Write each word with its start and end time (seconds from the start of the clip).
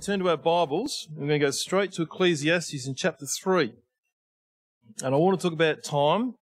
to 0.00 0.06
turn 0.06 0.20
to 0.20 0.28
our 0.28 0.36
Bibles. 0.36 1.08
We're 1.12 1.26
going 1.28 1.40
to 1.40 1.46
go 1.46 1.50
straight 1.50 1.92
to 1.92 2.02
Ecclesiastes 2.02 2.86
in 2.86 2.94
chapter 2.94 3.26
3. 3.26 3.72
And 5.02 5.14
I 5.14 5.18
want 5.18 5.38
to 5.38 5.42
talk 5.42 5.52
about 5.52 5.84
time. 5.84 6.34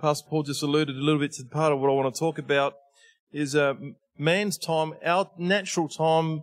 Pastor 0.00 0.26
Paul 0.28 0.42
just 0.42 0.62
alluded 0.62 0.96
a 0.96 1.00
little 1.00 1.20
bit 1.20 1.32
to 1.32 1.44
part 1.44 1.72
of 1.72 1.80
what 1.80 1.88
I 1.88 1.94
want 1.94 2.14
to 2.14 2.18
talk 2.18 2.38
about 2.38 2.74
is 3.32 3.54
uh, 3.54 3.74
man's 4.18 4.58
time, 4.58 4.94
our 5.04 5.30
natural 5.38 5.88
time, 5.88 6.42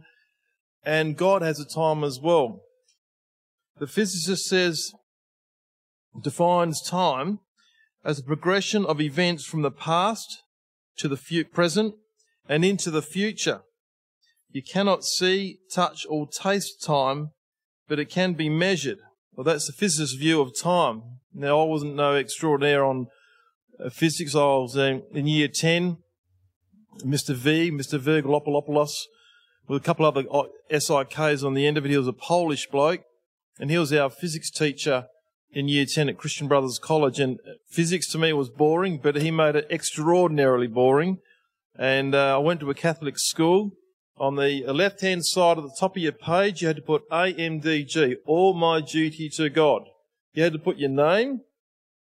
and 0.84 1.16
God 1.16 1.41
has 1.41 1.59
a 1.59 1.66
time 1.66 2.04
as 2.04 2.20
well. 2.20 2.62
The 3.78 3.88
physicist 3.88 4.46
says, 4.46 4.94
defines 6.20 6.81
time 6.81 7.39
as 8.03 8.20
a 8.20 8.23
progression 8.23 8.86
of 8.86 9.00
events 9.00 9.45
from 9.45 9.62
the 9.62 9.72
past 9.72 10.42
to 10.98 11.08
the 11.08 11.44
present 11.44 11.95
and 12.48 12.66
into 12.66 12.89
the 12.89 13.02
future. 13.02 13.62
You 14.55 14.64
cannot 14.64 15.04
see, 15.04 15.58
touch, 15.70 16.05
or 16.09 16.30
taste 16.30 16.82
time, 16.82 17.32
but 17.90 18.00
it 18.00 18.05
can 18.05 18.36
be 18.36 18.48
measured. 18.48 19.00
Well, 19.34 19.44
that's 19.44 19.68
the 19.68 19.73
physicist's 19.73 20.16
view 20.16 20.40
of 20.40 20.58
time. 20.58 21.02
Now, 21.34 21.59
I 21.59 21.66
wasn't 21.66 21.95
no 21.95 22.16
extraordinaire 22.16 22.86
on 22.86 23.08
uh, 23.84 23.90
physics. 23.90 24.34
I 24.34 24.40
was 24.40 24.78
in 24.78 25.04
year 25.12 25.50
10. 25.50 25.98
Mr. 27.00 27.36
V, 27.36 27.70
Mr. 27.70 28.00
Virgilopoulos, 28.00 28.94
with 29.68 29.81
a 29.81 29.84
couple 29.84 30.05
other 30.05 30.23
uh, 30.31 30.44
SIKs 30.72 31.45
on 31.45 31.53
the 31.53 31.67
end 31.67 31.78
of 31.78 31.86
it. 31.86 31.92
He 31.92 31.98
was 31.98 32.08
a 32.08 32.14
Polish 32.14 32.70
bloke, 32.70 33.02
and 33.59 33.70
he 33.70 33.78
was 33.78 33.92
our 33.92 34.09
physics 34.09 34.50
teacher 34.50 35.08
in 35.52 35.67
year 35.67 35.86
10 35.86 36.08
at 36.08 36.17
Christian 36.17 36.48
Brothers 36.48 36.80
College. 36.80 37.20
And 37.20 37.39
physics 37.67 38.09
to 38.14 38.17
me 38.17 38.31
was 38.31 38.50
boring, 38.50 39.02
but 39.03 39.17
he 39.17 39.31
made 39.31 39.58
it 39.58 39.67
extraordinarily 39.70 40.67
boring. 40.67 41.17
And 41.78 42.16
uh, 42.16 42.36
I 42.36 42.38
went 42.38 42.61
to 42.61 42.70
a 42.70 42.73
Catholic 42.73 43.20
school. 43.20 43.72
On 44.17 44.35
the 44.35 44.63
left 44.67 45.02
hand 45.02 45.25
side 45.25 45.58
of 45.58 45.66
the 45.66 45.75
top 45.77 45.97
of 45.97 46.02
your 46.02 46.13
page, 46.13 46.61
you 46.61 46.67
had 46.67 46.77
to 46.77 46.81
put 46.81 47.09
AMDG, 47.09 48.16
all 48.25 48.53
my 48.53 48.80
duty 48.80 49.30
to 49.35 49.49
God. 49.49 49.83
You 50.33 50.44
had 50.44 50.53
to 50.53 50.59
put 50.59 50.77
your 50.77 50.89
name 50.89 51.41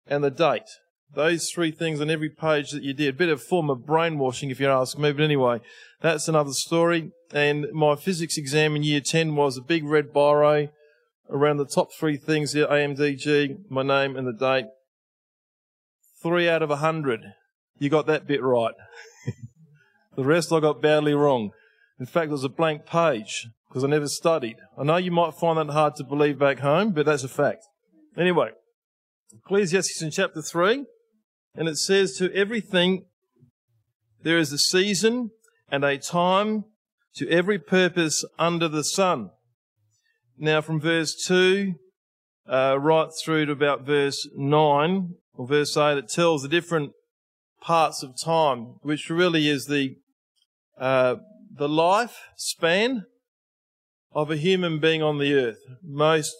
and 0.07 0.23
the 0.23 0.31
date. 0.31 0.69
Those 1.13 1.49
three 1.49 1.72
things 1.72 2.02
on 2.02 2.09
every 2.09 2.29
page 2.29 2.72
that 2.72 2.83
you 2.83 2.94
did. 2.94 3.16
A 3.16 3.17
bit 3.17 3.29
of 3.29 3.44
form 3.44 3.69
of 3.69 3.85
brainwashing, 3.85 4.49
if 4.49 4.59
you 4.59 4.67
ask 4.67 4.97
me. 4.97 5.11
But 5.11 5.23
anyway, 5.23 5.59
that's 6.02 6.27
another 6.27 6.53
story. 6.53 7.11
And 7.33 7.67
my 7.72 7.95
physics 7.95 8.38
exam 8.38 8.75
in 8.75 8.83
year 8.83 9.02
10 9.02 9.35
was 9.35 9.57
a 9.57 9.61
big 9.61 9.83
red 9.83 10.13
biro 10.13 10.69
around 11.29 11.57
the 11.57 11.66
top 11.66 11.89
three 11.94 12.17
things 12.17 12.53
here, 12.53 12.67
AMDG, 12.67 13.69
my 13.69 13.83
name 13.83 14.16
and 14.16 14.27
the 14.27 14.33
date. 14.33 14.66
Three 16.22 16.49
out 16.49 16.61
of 16.61 16.72
a 16.72 16.77
hundred. 16.77 17.22
You 17.77 17.89
got 17.89 18.05
that 18.07 18.27
bit 18.27 18.44
right. 18.44 18.73
the 20.16 20.23
rest 20.23 20.52
I 20.52 20.59
got 20.59 20.81
badly 20.81 21.13
wrong. 21.13 21.52
In 22.02 22.07
fact, 22.07 22.30
it 22.30 22.31
was 22.31 22.44
a 22.44 22.49
blank 22.49 22.88
page 22.88 23.47
because 23.67 23.83
I 23.83 23.88
never 23.88 24.07
studied. 24.07 24.55
I 24.75 24.83
know 24.83 24.97
you 24.97 25.11
might 25.11 25.35
find 25.35 25.59
that 25.59 25.71
hard 25.71 25.95
to 25.97 26.03
believe 26.03 26.39
back 26.39 26.57
home, 26.57 26.94
but 26.94 27.05
that's 27.05 27.23
a 27.23 27.27
fact. 27.27 27.67
Anyway, 28.17 28.49
Ecclesiastes 29.31 30.02
in 30.02 30.09
chapter 30.09 30.41
3, 30.41 30.88
and 31.53 31.69
it 31.69 31.77
says, 31.77 32.17
To 32.17 32.33
everything 32.33 33.05
there 34.23 34.39
is 34.39 34.52
a 34.52 34.57
season 34.57 35.29
and 35.69 35.83
a 35.83 35.99
time 35.99 36.66
to 37.17 37.29
every 37.29 37.59
purpose 37.59 38.25
under 38.39 38.67
the 38.67 38.83
sun. 38.83 39.29
Now, 40.39 40.61
from 40.61 40.81
verse 40.81 41.13
2 41.27 41.75
uh, 42.49 42.77
right 42.79 43.09
through 43.23 43.45
to 43.45 43.52
about 43.52 43.85
verse 43.85 44.27
9 44.35 45.13
or 45.35 45.47
verse 45.47 45.77
8, 45.77 45.99
it 45.99 46.09
tells 46.09 46.41
the 46.41 46.49
different 46.49 46.94
parts 47.61 48.02
of 48.02 48.16
time, 48.19 48.77
which 48.81 49.11
really 49.11 49.47
is 49.47 49.67
the 49.67 49.97
uh, 50.79 51.17
the 51.53 51.69
life 51.69 52.17
span 52.35 53.06
of 54.12 54.31
a 54.31 54.38
human 54.38 54.79
being 54.79 55.01
on 55.01 55.17
the 55.17 55.34
earth. 55.34 55.59
Most 55.84 56.35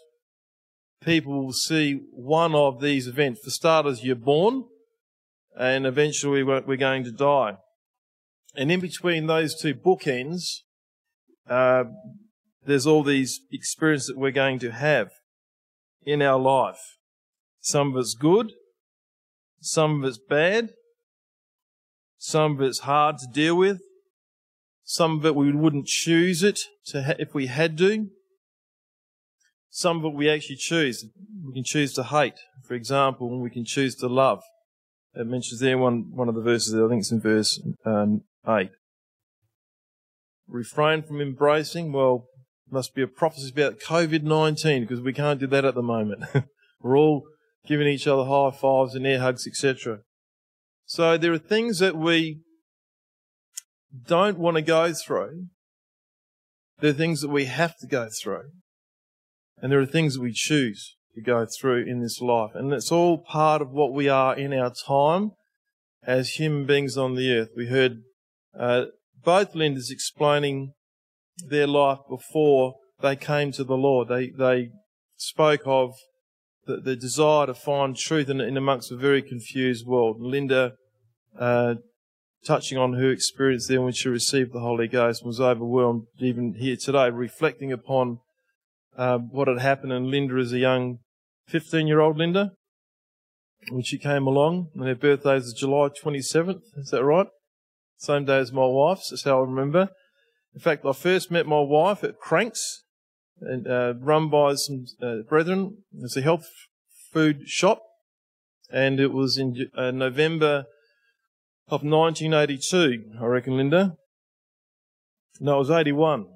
people 1.04 1.46
will 1.46 1.54
see 1.54 2.02
one 2.12 2.56
of 2.56 2.82
these 2.82 3.08
events. 3.08 3.42
For 3.44 3.50
starters, 3.50 4.04
you're 4.04 4.16
born, 4.16 4.66
and 5.58 5.86
eventually 5.86 6.44
we're 6.44 6.78
going 6.78 7.04
to 7.04 7.12
die. 7.12 7.58
And 8.56 8.72
in 8.72 8.80
between 8.80 9.28
those 9.28 9.56
two 9.60 9.74
bookends, 9.74 10.44
uh, 11.50 11.86
there's 12.66 12.86
all 12.86 13.04
these 13.04 13.42
experiences 13.52 14.08
that 14.08 14.18
we're 14.18 14.32
going 14.32 14.60
to 14.60 14.72
have 14.72 15.10
in 16.04 16.22
our 16.22 16.40
life. 16.40 16.98
Some 17.62 17.92
of 17.92 17.98
it's 17.98 18.14
good, 18.14 18.52
some 19.60 20.04
of 20.04 20.08
it's 20.10 20.20
bad, 20.20 20.70
some 22.18 22.54
of 22.54 22.62
it's 22.62 22.80
hard 22.80 23.18
to 23.20 23.28
deal 23.32 23.56
with, 23.56 23.82
some 24.92 25.18
of 25.18 25.26
it 25.26 25.38
we 25.38 25.54
wouldn't 25.54 25.88
choose 25.88 26.44
it 26.44 26.60
to 26.88 27.02
ha- 27.02 27.14
if 27.18 27.34
we 27.34 27.48
had 27.48 27.78
to. 27.78 28.10
Some 29.70 30.00
of 30.00 30.04
it 30.04 30.18
we 30.18 30.30
actually 30.30 30.58
choose. 30.58 31.06
We 31.46 31.54
can 31.54 31.64
choose 31.64 31.94
to 31.94 32.04
hate, 32.04 32.34
for 32.68 32.74
example, 32.74 33.30
and 33.30 33.42
we 33.42 33.50
can 33.50 33.64
choose 33.64 33.96
to 33.96 34.08
love. 34.08 34.44
It 35.14 35.28
mentions 35.28 35.62
there 35.62 35.78
one, 35.78 36.08
one 36.12 36.28
of 36.28 36.36
the 36.36 36.42
verses, 36.42 36.76
I 36.76 36.90
think 36.90 37.00
it's 37.00 37.12
in 37.14 37.22
verse 37.22 37.58
um, 37.86 38.24
8. 38.46 38.72
Refrain 40.50 41.04
from 41.04 41.22
embracing, 41.22 41.94
well, 41.94 42.26
must 42.70 42.94
be 42.94 43.02
a 43.02 43.08
prophecy 43.08 43.50
about 43.50 43.80
COVID 43.80 44.24
19 44.24 44.82
because 44.82 45.00
we 45.00 45.14
can't 45.14 45.40
do 45.40 45.48
that 45.48 45.64
at 45.64 45.74
the 45.74 45.82
moment. 45.82 46.26
We're 46.82 46.98
all 46.98 47.24
giving 47.66 47.88
each 47.88 48.08
other 48.08 48.26
high 48.26 48.52
fives 48.52 48.94
and 48.94 49.08
air 49.08 49.22
hugs, 49.22 49.48
etc. 49.48 50.00
So 50.86 51.18
there 51.18 51.32
are 51.32 51.38
things 51.38 51.80
that 51.80 51.96
we 51.96 52.42
don't 54.08 54.38
want 54.38 54.56
to 54.56 54.62
go 54.62 54.94
through. 54.94 55.48
There 56.80 56.92
are 56.92 56.94
things 56.94 57.22
that 57.22 57.30
we 57.30 57.46
have 57.46 57.78
to 57.80 57.88
go 57.88 58.10
through. 58.22 58.52
And 59.62 59.72
there 59.72 59.80
are 59.80 59.86
things 59.86 60.16
that 60.16 60.22
we 60.22 60.34
choose 60.34 60.96
to 61.16 61.22
go 61.22 61.46
through 61.46 61.86
in 61.86 62.02
this 62.02 62.20
life. 62.22 62.52
And 62.56 62.74
it's 62.74 62.92
all 62.92 63.20
part 63.20 63.62
of 63.62 63.72
what 63.72 63.94
we 63.94 64.10
are 64.10 64.36
in 64.36 64.54
our 64.54 64.72
time 64.72 65.32
as 66.04 66.32
human 66.32 66.66
beings 66.66 66.98
on 66.98 67.16
the 67.16 67.32
earth. 67.32 67.50
We 67.56 67.68
heard 67.68 68.00
uh, 68.58 68.86
both 69.24 69.54
Lindas 69.54 69.92
explaining 69.92 70.74
their 71.48 71.68
life 71.68 72.00
before 72.10 72.76
they 73.02 73.16
came 73.16 73.52
to 73.54 73.64
the 73.64 73.78
Lord. 73.78 74.08
They, 74.08 74.30
they 74.30 74.70
spoke 75.18 75.62
of 75.66 75.94
the, 76.66 76.78
the 76.78 76.96
desire 76.96 77.48
to 77.48 77.54
find 77.54 77.96
truth 77.96 78.30
in, 78.30 78.42
in 78.42 78.58
amongst 78.58 78.92
a 78.92 78.96
very 78.96 79.22
confused 79.22 79.86
world. 79.86 80.18
Linda 80.20 80.74
uh, 81.38 81.76
touching 82.46 82.78
on 82.78 82.94
her 82.94 83.12
experience 83.12 83.68
there 83.68 83.82
when 83.82 83.94
she 83.94 84.10
received 84.10 84.54
the 84.54 84.60
Holy 84.60 84.88
Ghost, 84.88 85.22
and 85.22 85.28
was 85.28 85.40
overwhelmed 85.40 86.08
even 86.20 86.56
here 86.56 86.76
today, 86.76 87.10
reflecting 87.10 87.72
upon 87.72 88.20
uh, 88.98 89.18
what 89.18 89.48
had 89.48 89.60
happened. 89.60 89.94
And 89.94 90.08
Linda 90.08 90.38
is 90.38 90.54
a 90.54 90.60
young 90.60 91.00
15 91.48 91.88
year 91.88 92.00
old 92.00 92.18
Linda 92.18 92.52
when 93.70 93.84
she 93.84 93.98
came 93.98 94.26
along, 94.28 94.70
and 94.76 94.86
her 94.86 94.96
birthday 94.96 95.36
is 95.36 95.56
July 95.58 95.90
27th. 95.90 96.62
Is 96.78 96.90
that 96.90 97.04
right? 97.04 97.28
Same 97.98 98.26
day 98.26 98.40
as 98.40 98.52
my 98.52 98.66
wife's. 98.66 99.10
That's 99.10 99.24
how 99.24 99.40
I 99.40 99.46
remember. 99.46 99.90
In 100.54 100.60
fact, 100.60 100.86
I 100.86 100.94
first 100.94 101.32
met 101.32 101.46
my 101.46 101.60
wife 101.60 102.04
at 102.04 102.20
Cranks, 102.20 102.84
and, 103.40 103.68
uh, 103.68 103.94
run 104.00 104.30
by 104.30 104.56
some 104.56 104.86
uh, 105.02 105.18
brethren. 105.28 105.84
It's 106.00 106.18
a 106.18 106.22
health 106.22 106.48
food 107.12 107.48
shop, 107.48 107.82
and 108.72 109.00
it 109.00 109.14
was 109.14 109.38
in 109.38 109.70
uh, 109.76 109.92
November 109.92 110.66
of 111.72 111.84
1982, 111.84 113.18
I 113.20 113.26
reckon, 113.26 113.58
Linda. 113.58 113.96
No, 115.40 115.56
it 115.56 115.60
was 115.60 115.72
81. 115.72 116.28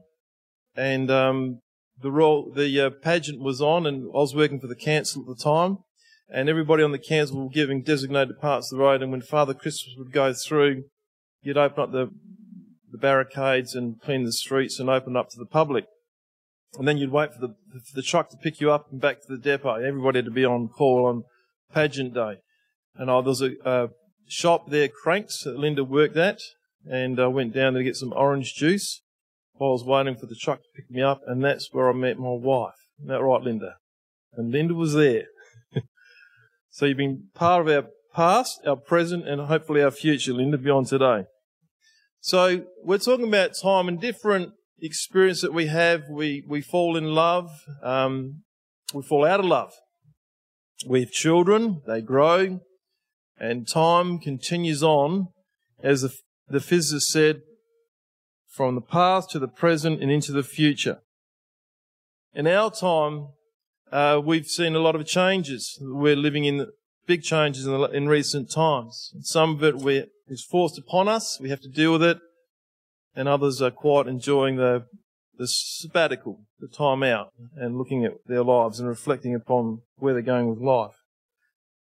And 0.76 1.12
um, 1.12 1.60
the 2.02 2.12
role, 2.12 2.52
the 2.54 2.80
uh, 2.82 2.90
pageant 2.90 3.40
was 3.42 3.62
on, 3.62 3.86
and 3.86 4.06
I 4.14 4.18
was 4.18 4.34
working 4.34 4.60
for 4.60 4.68
the 4.68 4.76
council 4.76 5.22
at 5.22 5.38
the 5.38 5.44
time, 5.44 5.80
and 6.30 6.50
everybody 6.50 6.84
on 6.84 6.92
the 6.92 7.00
council 7.00 7.44
were 7.44 7.50
giving 7.50 7.82
designated 7.82 8.40
parts 8.40 8.72
of 8.72 8.78
the 8.78 8.84
road. 8.84 9.02
And 9.02 9.12
when 9.12 9.22
Father 9.22 9.54
Christmas 9.54 9.96
would 9.98 10.12
go 10.12 10.34
through, 10.34 10.86
you'd 11.42 11.58
open 11.58 11.84
up 11.84 11.92
the 11.92 12.12
the 12.92 13.02
barricades 13.02 13.76
and 13.76 14.00
clean 14.02 14.24
the 14.24 14.32
streets 14.32 14.80
and 14.80 14.90
open 14.90 15.18
up 15.18 15.30
to 15.30 15.38
the 15.38 15.46
public. 15.46 15.86
And 16.78 16.88
then 16.88 16.98
you'd 16.98 17.12
wait 17.12 17.34
for 17.34 17.40
the 17.40 17.50
for 17.50 17.96
the 17.96 18.02
truck 18.02 18.30
to 18.30 18.38
pick 18.38 18.62
you 18.62 18.72
up 18.72 18.88
and 18.92 19.02
back 19.02 19.22
to 19.22 19.28
the 19.28 19.38
depot. 19.38 19.76
Everybody 19.76 20.20
had 20.20 20.26
to 20.26 20.32
be 20.32 20.46
on 20.46 20.70
call 20.70 21.06
on 21.06 21.24
pageant 21.74 22.14
day. 22.14 22.38
And 22.96 23.12
I, 23.12 23.16
there 23.16 23.24
was 23.24 23.42
a, 23.42 23.52
a 23.66 23.90
shop 24.28 24.70
there, 24.70 24.88
Cranks, 24.88 25.44
that 25.44 25.58
Linda 25.58 25.84
worked 25.84 26.18
at, 26.18 26.40
and 26.86 27.20
I 27.20 27.28
went 27.28 27.54
down 27.54 27.74
there 27.74 27.82
to 27.82 27.86
get 27.86 27.96
some 27.96 28.14
orange 28.14 28.54
juice 28.54 29.02
while 29.54 29.72
I 29.72 29.74
was 29.74 29.84
waiting 29.84 30.16
for 30.16 30.26
the 30.26 30.36
truck 30.36 30.60
to 30.60 30.70
pick 30.76 30.90
me 30.90 31.02
up, 31.02 31.22
and 31.26 31.44
that's 31.44 31.70
where 31.72 31.90
I 31.90 31.94
met 31.94 32.18
my 32.18 32.32
wife. 32.32 32.74
Isn't 33.00 33.10
that 33.10 33.22
right, 33.22 33.42
Linda? 33.42 33.76
And 34.34 34.52
Linda 34.52 34.74
was 34.74 34.94
there. 34.94 35.26
so 36.70 36.86
you've 36.86 36.98
been 36.98 37.30
part 37.34 37.62
of 37.62 37.74
our 37.74 37.90
past, 38.14 38.60
our 38.66 38.76
present, 38.76 39.28
and 39.28 39.42
hopefully 39.42 39.82
our 39.82 39.92
future, 39.92 40.34
Linda, 40.34 40.58
beyond 40.58 40.88
today. 40.88 41.26
So 42.20 42.66
we're 42.84 42.98
talking 42.98 43.28
about 43.28 43.52
time 43.62 43.88
and 43.88 44.00
different 44.02 44.54
experience 44.82 45.42
that 45.42 45.54
we 45.54 45.68
have. 45.68 46.04
We, 46.10 46.44
we 46.48 46.62
fall 46.62 46.98
in 46.98 47.14
love. 47.14 47.50
Um, 47.84 48.44
we 48.94 49.04
fall 49.04 49.26
out 49.26 49.40
of 49.40 49.46
love. 49.46 49.74
We 50.88 51.02
have 51.02 51.12
children. 51.12 51.82
They 51.88 52.02
grow. 52.02 52.62
And 53.38 53.68
time 53.68 54.20
continues 54.20 54.82
on, 54.82 55.28
as 55.84 56.02
the, 56.02 56.14
the 56.48 56.62
physicist 56.62 57.12
said, 57.12 57.42
from 58.48 58.76
the 58.76 58.82
past 58.82 59.30
to 59.32 59.40
the 59.40 59.48
present 59.48 60.02
and 60.02 60.10
into 60.10 60.32
the 60.32 60.44
future. 60.44 61.00
In 62.34 62.48
our 62.48 62.72
time, 62.72 63.28
uh, 63.92 64.22
we've 64.24 64.48
seen 64.48 64.76
a 64.76 64.80
lot 64.80 64.96
of 64.96 65.06
changes. 65.06 65.78
We're 65.82 66.16
living 66.16 66.46
in 66.46 66.68
big 67.06 67.24
changes 67.24 67.66
in, 67.66 67.72
the, 67.74 67.84
in 67.90 68.08
recent 68.08 68.50
times. 68.50 69.12
Some 69.22 69.62
of 69.62 69.64
it 69.88 70.10
is 70.28 70.44
forced 70.44 70.78
upon 70.78 71.08
us. 71.08 71.38
We 71.42 71.50
have 71.50 71.62
to 71.62 71.70
deal 71.70 71.92
with 71.94 72.04
it. 72.04 72.20
And 73.16 73.28
others 73.28 73.62
are 73.62 73.72
quite 73.72 74.08
enjoying 74.08 74.58
the, 74.58 74.86
the 75.38 75.48
sabbatical, 75.48 76.42
the 76.60 76.68
time 76.68 77.04
out, 77.04 77.30
and 77.56 77.78
looking 77.78 78.04
at 78.06 78.14
their 78.26 78.44
lives 78.44 78.80
and 78.80 78.90
reflecting 78.90 79.36
upon 79.36 79.82
where 79.98 80.14
they're 80.14 80.22
going 80.22 80.50
with 80.50 80.60
life. 80.60 80.96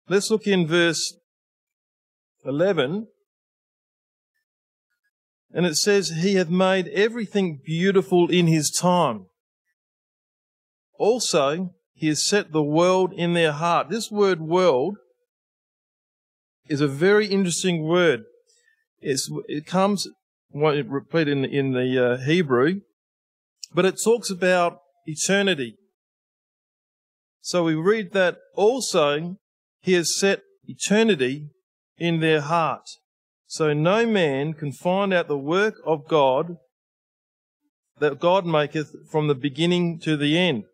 Let's 0.08 0.32
look 0.32 0.48
in 0.48 0.66
verse 0.66 1.16
11. 2.46 3.08
And 5.52 5.66
it 5.66 5.76
says, 5.76 6.10
He 6.22 6.36
hath 6.36 6.50
made 6.50 6.88
everything 6.90 7.60
beautiful 7.64 8.30
in 8.30 8.48
His 8.48 8.70
time. 8.70 9.26
Also, 10.98 11.74
He 11.94 12.08
has 12.08 12.26
set 12.26 12.52
the 12.52 12.64
world 12.64 13.14
in 13.14 13.34
their 13.34 13.52
heart. 13.52 13.90
This 13.90 14.12
word 14.12 14.42
world 14.42 14.98
is 16.68 16.82
a 16.82 16.88
very 16.88 17.28
interesting 17.28 17.84
word. 17.84 18.24
It's, 19.02 19.30
it 19.48 19.66
comes, 19.66 20.08
won't 20.52 20.88
repeat 20.88 21.28
in, 21.28 21.46
in 21.46 21.74
the 21.74 22.14
uh, 22.14 22.18
Hebrew, 22.18 22.82
but 23.74 23.86
it 23.86 23.96
talks 24.04 24.30
about 24.30 24.80
eternity. 25.06 25.78
So 27.42 27.64
we 27.64 27.76
read 27.76 28.12
that 28.14 28.38
also 28.56 29.38
he 29.82 29.94
has 29.94 30.18
set 30.18 30.42
eternity 30.66 31.50
in 32.00 32.20
their 32.20 32.42
heart. 32.42 32.88
So 33.48 33.74
no 33.74 34.06
man 34.06 34.54
can 34.54 34.72
find 34.72 35.14
out 35.14 35.28
the 35.28 35.38
work 35.38 35.76
of 35.86 36.08
God 36.08 36.58
that 38.00 38.20
God 38.20 38.46
maketh 38.46 38.96
from 39.12 39.28
the 39.28 39.36
beginning 39.36 40.00
to 40.00 40.16
the 40.16 40.38
end. 40.38 40.66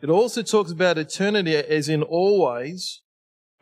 It 0.00 0.10
also 0.10 0.42
talks 0.42 0.70
about 0.70 0.98
eternity 0.98 1.56
as 1.56 1.88
in 1.88 2.02
always, 2.02 3.02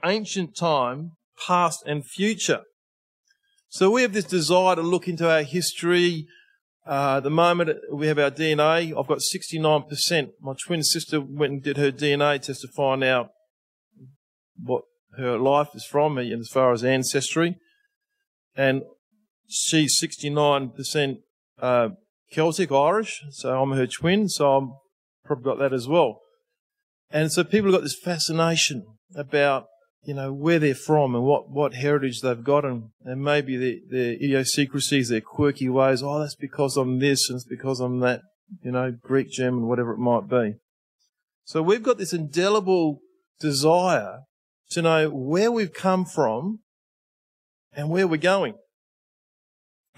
ancient 0.04 0.56
time, 0.56 1.12
past 1.46 1.82
and 1.86 2.04
future. 2.04 2.62
So 3.68 3.90
we 3.90 4.02
have 4.02 4.12
this 4.12 4.24
desire 4.24 4.76
to 4.76 4.82
look 4.82 5.08
into 5.08 5.30
our 5.30 5.42
history. 5.42 6.26
Uh, 6.86 7.20
the 7.20 7.30
moment 7.30 7.70
we 7.92 8.06
have 8.06 8.18
our 8.18 8.30
DNA, 8.30 8.96
I've 8.96 9.06
got 9.06 9.18
69%. 9.18 10.30
My 10.40 10.54
twin 10.64 10.82
sister 10.82 11.20
went 11.20 11.52
and 11.52 11.62
did 11.62 11.76
her 11.78 11.90
DNA 11.90 12.40
test 12.40 12.60
to 12.62 12.68
find 12.68 13.02
out 13.02 13.30
what 14.62 14.84
her 15.18 15.38
life 15.38 15.68
is 15.74 15.84
from 15.84 16.14
me 16.16 16.32
as 16.32 16.48
far 16.48 16.72
as 16.72 16.84
ancestry. 16.84 17.56
And 18.56 18.82
she's 19.48 20.00
69% 20.02 21.18
uh, 21.60 21.88
Celtic 22.30 22.72
Irish, 22.72 23.22
so 23.30 23.62
I'm 23.62 23.72
her 23.72 23.86
twin, 23.86 24.28
so 24.28 24.56
I'm 24.56 24.74
probably 25.24 25.44
got 25.44 25.58
that 25.58 25.72
as 25.72 25.86
well. 25.86 26.20
And 27.10 27.30
so 27.32 27.44
people 27.44 27.70
have 27.70 27.80
got 27.80 27.84
this 27.84 27.98
fascination 27.98 28.84
about 29.14 29.66
you 30.06 30.14
know, 30.14 30.32
where 30.32 30.60
they're 30.60 30.74
from 30.74 31.14
and 31.14 31.24
what, 31.24 31.50
what 31.50 31.74
heritage 31.74 32.20
they've 32.20 32.44
got 32.44 32.64
and, 32.64 32.90
and 33.04 33.22
maybe 33.22 33.56
their, 33.56 33.74
their 33.90 34.12
idiosyncrasies, 34.12 35.08
their 35.08 35.20
quirky 35.20 35.68
ways. 35.68 36.02
Oh, 36.02 36.20
that's 36.20 36.36
because 36.36 36.76
I'm 36.76 37.00
this 37.00 37.28
and 37.28 37.36
it's 37.36 37.44
because 37.44 37.80
I'm 37.80 37.98
that, 38.00 38.20
you 38.62 38.70
know, 38.70 38.92
Greek, 38.92 39.30
German, 39.30 39.66
whatever 39.66 39.92
it 39.92 39.98
might 39.98 40.28
be. 40.28 40.54
So 41.44 41.60
we've 41.60 41.82
got 41.82 41.98
this 41.98 42.12
indelible 42.12 43.00
desire 43.40 44.20
to 44.70 44.82
know 44.82 45.10
where 45.10 45.50
we've 45.50 45.72
come 45.72 46.04
from 46.04 46.60
and 47.72 47.90
where 47.90 48.06
we're 48.06 48.16
going. 48.16 48.54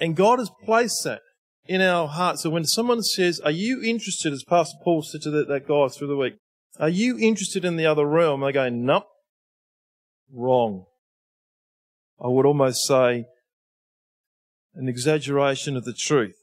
And 0.00 0.16
God 0.16 0.38
has 0.38 0.50
placed 0.64 1.02
that 1.04 1.20
in 1.66 1.80
our 1.80 2.08
hearts. 2.08 2.42
So 2.42 2.50
when 2.50 2.64
someone 2.64 3.02
says, 3.02 3.40
are 3.40 3.50
you 3.50 3.82
interested, 3.82 4.32
as 4.32 4.44
Pastor 4.44 4.76
Paul 4.82 5.02
said 5.02 5.22
to 5.22 5.30
that, 5.30 5.48
that 5.48 5.68
guy 5.68 5.88
through 5.88 6.08
the 6.08 6.16
week, 6.16 6.34
are 6.78 6.88
you 6.88 7.18
interested 7.18 7.64
in 7.64 7.76
the 7.76 7.86
other 7.86 8.06
realm? 8.06 8.40
They 8.40 8.52
go, 8.52 8.68
nope 8.68 9.06
wrong. 10.32 10.84
I 12.22 12.28
would 12.28 12.46
almost 12.46 12.86
say 12.86 13.26
an 14.74 14.88
exaggeration 14.88 15.76
of 15.76 15.84
the 15.84 15.92
truth. 15.92 16.36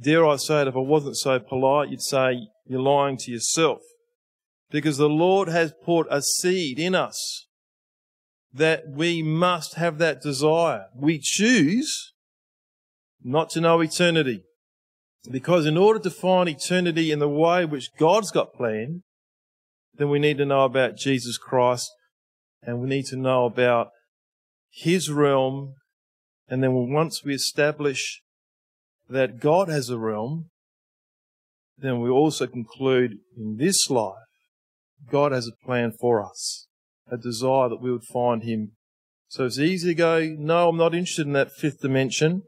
Dare 0.00 0.26
I 0.26 0.36
say 0.36 0.62
it, 0.62 0.68
if 0.68 0.76
I 0.76 0.80
wasn't 0.80 1.16
so 1.16 1.38
polite, 1.38 1.90
you'd 1.90 2.02
say 2.02 2.48
you're 2.66 2.80
lying 2.80 3.16
to 3.18 3.30
yourself. 3.30 3.80
Because 4.72 4.96
the 4.96 5.08
Lord 5.08 5.48
has 5.48 5.72
put 5.84 6.06
a 6.10 6.22
seed 6.22 6.78
in 6.78 6.94
us 6.94 7.46
that 8.52 8.88
we 8.88 9.22
must 9.22 9.74
have 9.74 9.98
that 9.98 10.20
desire. 10.20 10.86
We 10.96 11.18
choose 11.18 12.12
not 13.22 13.50
to 13.50 13.60
know 13.60 13.80
eternity. 13.80 14.42
Because 15.30 15.66
in 15.66 15.76
order 15.76 16.00
to 16.00 16.10
find 16.10 16.48
eternity 16.48 17.12
in 17.12 17.20
the 17.20 17.28
way 17.28 17.64
which 17.64 17.90
God's 17.98 18.30
got 18.32 18.54
planned, 18.54 19.02
then 19.94 20.08
we 20.08 20.18
need 20.18 20.38
to 20.38 20.46
know 20.46 20.64
about 20.64 20.96
Jesus 20.96 21.38
Christ 21.38 21.90
and 22.62 22.80
we 22.80 22.88
need 22.88 23.06
to 23.06 23.16
know 23.16 23.44
about 23.44 23.90
His 24.70 25.10
realm. 25.10 25.74
And 26.48 26.62
then 26.62 26.72
once 26.72 27.22
we 27.24 27.34
establish 27.34 28.22
that 29.08 29.38
God 29.38 29.68
has 29.68 29.90
a 29.90 29.98
realm, 29.98 30.50
then 31.78 32.00
we 32.00 32.10
also 32.10 32.46
conclude 32.46 33.18
in 33.36 33.56
this 33.58 33.90
life, 33.90 34.21
God 35.10 35.32
has 35.32 35.48
a 35.48 35.66
plan 35.66 35.92
for 35.98 36.24
us, 36.24 36.66
a 37.10 37.16
desire 37.16 37.68
that 37.68 37.80
we 37.80 37.90
would 37.90 38.04
find 38.04 38.42
Him. 38.42 38.72
So 39.28 39.46
it's 39.46 39.58
easy 39.58 39.88
to 39.88 39.94
go, 39.94 40.34
no, 40.38 40.68
I'm 40.68 40.76
not 40.76 40.94
interested 40.94 41.26
in 41.26 41.32
that 41.32 41.52
fifth 41.52 41.80
dimension. 41.80 42.42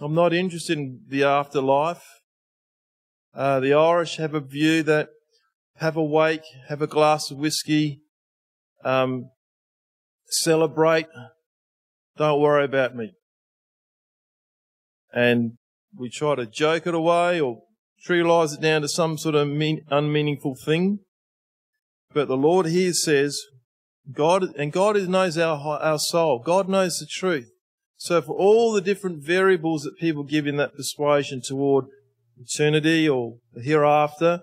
I'm 0.00 0.14
not 0.14 0.32
interested 0.32 0.78
in 0.78 1.00
the 1.06 1.24
afterlife. 1.24 2.02
Uh, 3.34 3.60
the 3.60 3.72
Irish 3.72 4.16
have 4.16 4.34
a 4.34 4.40
view 4.40 4.82
that 4.82 5.08
have 5.76 5.96
a 5.96 6.04
wake, 6.04 6.42
have 6.68 6.82
a 6.82 6.86
glass 6.86 7.30
of 7.30 7.38
whiskey, 7.38 8.00
um, 8.84 9.30
celebrate. 10.26 11.06
Don't 12.16 12.40
worry 12.40 12.64
about 12.64 12.94
me. 12.94 13.12
And 15.12 15.52
we 15.96 16.10
try 16.10 16.34
to 16.34 16.46
joke 16.46 16.86
it 16.86 16.94
away 16.94 17.40
or 17.40 17.62
trivialize 18.06 18.54
it 18.54 18.60
down 18.60 18.82
to 18.82 18.88
some 18.88 19.18
sort 19.18 19.34
of 19.34 19.48
mean, 19.48 19.82
unmeaningful 19.90 20.56
thing. 20.64 21.00
But 22.14 22.28
the 22.28 22.36
Lord 22.36 22.66
here 22.66 22.92
says, 22.92 23.40
God, 24.10 24.54
and 24.56 24.72
God 24.72 24.96
knows 25.08 25.38
our, 25.38 25.78
our 25.80 25.98
soul. 25.98 26.40
God 26.44 26.68
knows 26.68 26.98
the 26.98 27.06
truth. 27.06 27.50
So 27.96 28.20
for 28.20 28.36
all 28.36 28.72
the 28.72 28.80
different 28.80 29.24
variables 29.24 29.82
that 29.82 29.98
people 29.98 30.24
give 30.24 30.46
in 30.46 30.56
that 30.56 30.74
persuasion 30.74 31.40
toward 31.40 31.86
eternity 32.36 33.08
or 33.08 33.36
the 33.52 33.62
hereafter, 33.62 34.40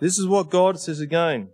this 0.00 0.18
is 0.18 0.26
what 0.26 0.50
God 0.50 0.80
says 0.80 1.00
again. 1.00 1.50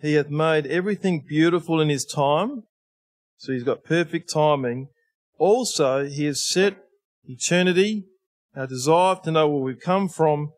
He 0.00 0.14
hath 0.14 0.30
made 0.30 0.66
everything 0.66 1.24
beautiful 1.26 1.80
in 1.80 1.88
his 1.88 2.04
time. 2.04 2.62
So 3.36 3.52
he's 3.52 3.64
got 3.64 3.84
perfect 3.84 4.32
timing. 4.32 4.88
Also, 5.38 6.06
he 6.06 6.24
has 6.24 6.48
set 6.48 6.76
eternity, 7.24 8.06
our 8.56 8.66
desire 8.66 9.16
to 9.24 9.30
know 9.30 9.48
where 9.48 9.62
we've 9.62 9.80
come 9.80 10.08
from 10.08 10.52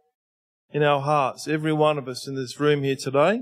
in 0.77 0.83
our 0.83 1.01
hearts. 1.01 1.49
Every 1.49 1.73
one 1.73 1.97
of 1.97 2.07
us 2.07 2.29
in 2.29 2.35
this 2.35 2.61
room 2.61 2.83
here 2.83 2.99
today. 3.03 3.41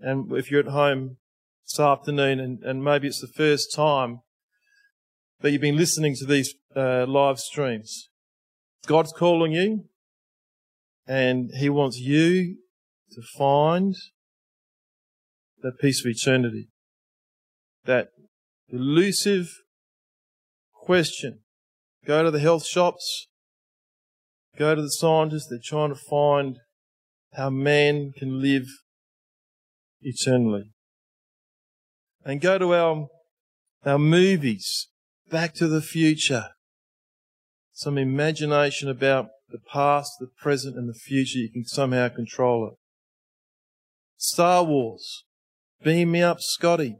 And 0.00 0.32
if 0.32 0.50
you're 0.50 0.60
at 0.60 0.68
home 0.68 1.18
this 1.66 1.78
afternoon 1.78 2.40
and, 2.40 2.62
and 2.62 2.82
maybe 2.82 3.06
it's 3.06 3.20
the 3.20 3.26
first 3.36 3.74
time 3.76 4.20
that 5.42 5.50
you've 5.50 5.60
been 5.60 5.76
listening 5.76 6.14
to 6.16 6.24
these 6.24 6.54
uh, 6.74 7.04
live 7.06 7.38
streams, 7.38 8.08
God's 8.86 9.12
calling 9.12 9.52
you 9.52 9.84
and 11.06 11.50
he 11.58 11.68
wants 11.68 11.98
you 11.98 12.56
to 13.12 13.20
find 13.36 13.94
that 15.60 15.78
peace 15.78 16.02
of 16.02 16.10
eternity. 16.10 16.70
That 17.84 18.08
elusive 18.70 19.50
question. 20.72 21.40
Go 22.06 22.22
to 22.22 22.30
the 22.30 22.40
health 22.40 22.64
shops, 22.64 23.28
go 24.58 24.74
to 24.74 24.82
the 24.82 24.90
scientists, 24.90 25.48
they're 25.48 25.58
trying 25.62 25.90
to 25.90 26.00
find 26.00 26.58
how 27.34 27.50
man 27.50 28.12
can 28.16 28.40
live 28.40 28.66
eternally. 30.02 30.70
And 32.24 32.40
go 32.40 32.58
to 32.58 32.74
our, 32.74 33.08
our 33.84 33.98
movies, 33.98 34.88
Back 35.30 35.54
to 35.54 35.68
the 35.68 35.82
Future. 35.82 36.48
Some 37.72 37.98
imagination 37.98 38.88
about 38.88 39.26
the 39.50 39.58
past, 39.58 40.12
the 40.20 40.28
present, 40.40 40.76
and 40.76 40.88
the 40.88 40.94
future. 40.94 41.38
You 41.38 41.50
can 41.50 41.64
somehow 41.64 42.08
control 42.08 42.68
it. 42.68 42.74
Star 44.16 44.64
Wars. 44.64 45.24
Beam 45.82 46.12
me 46.12 46.22
up, 46.22 46.38
Scotty. 46.40 46.96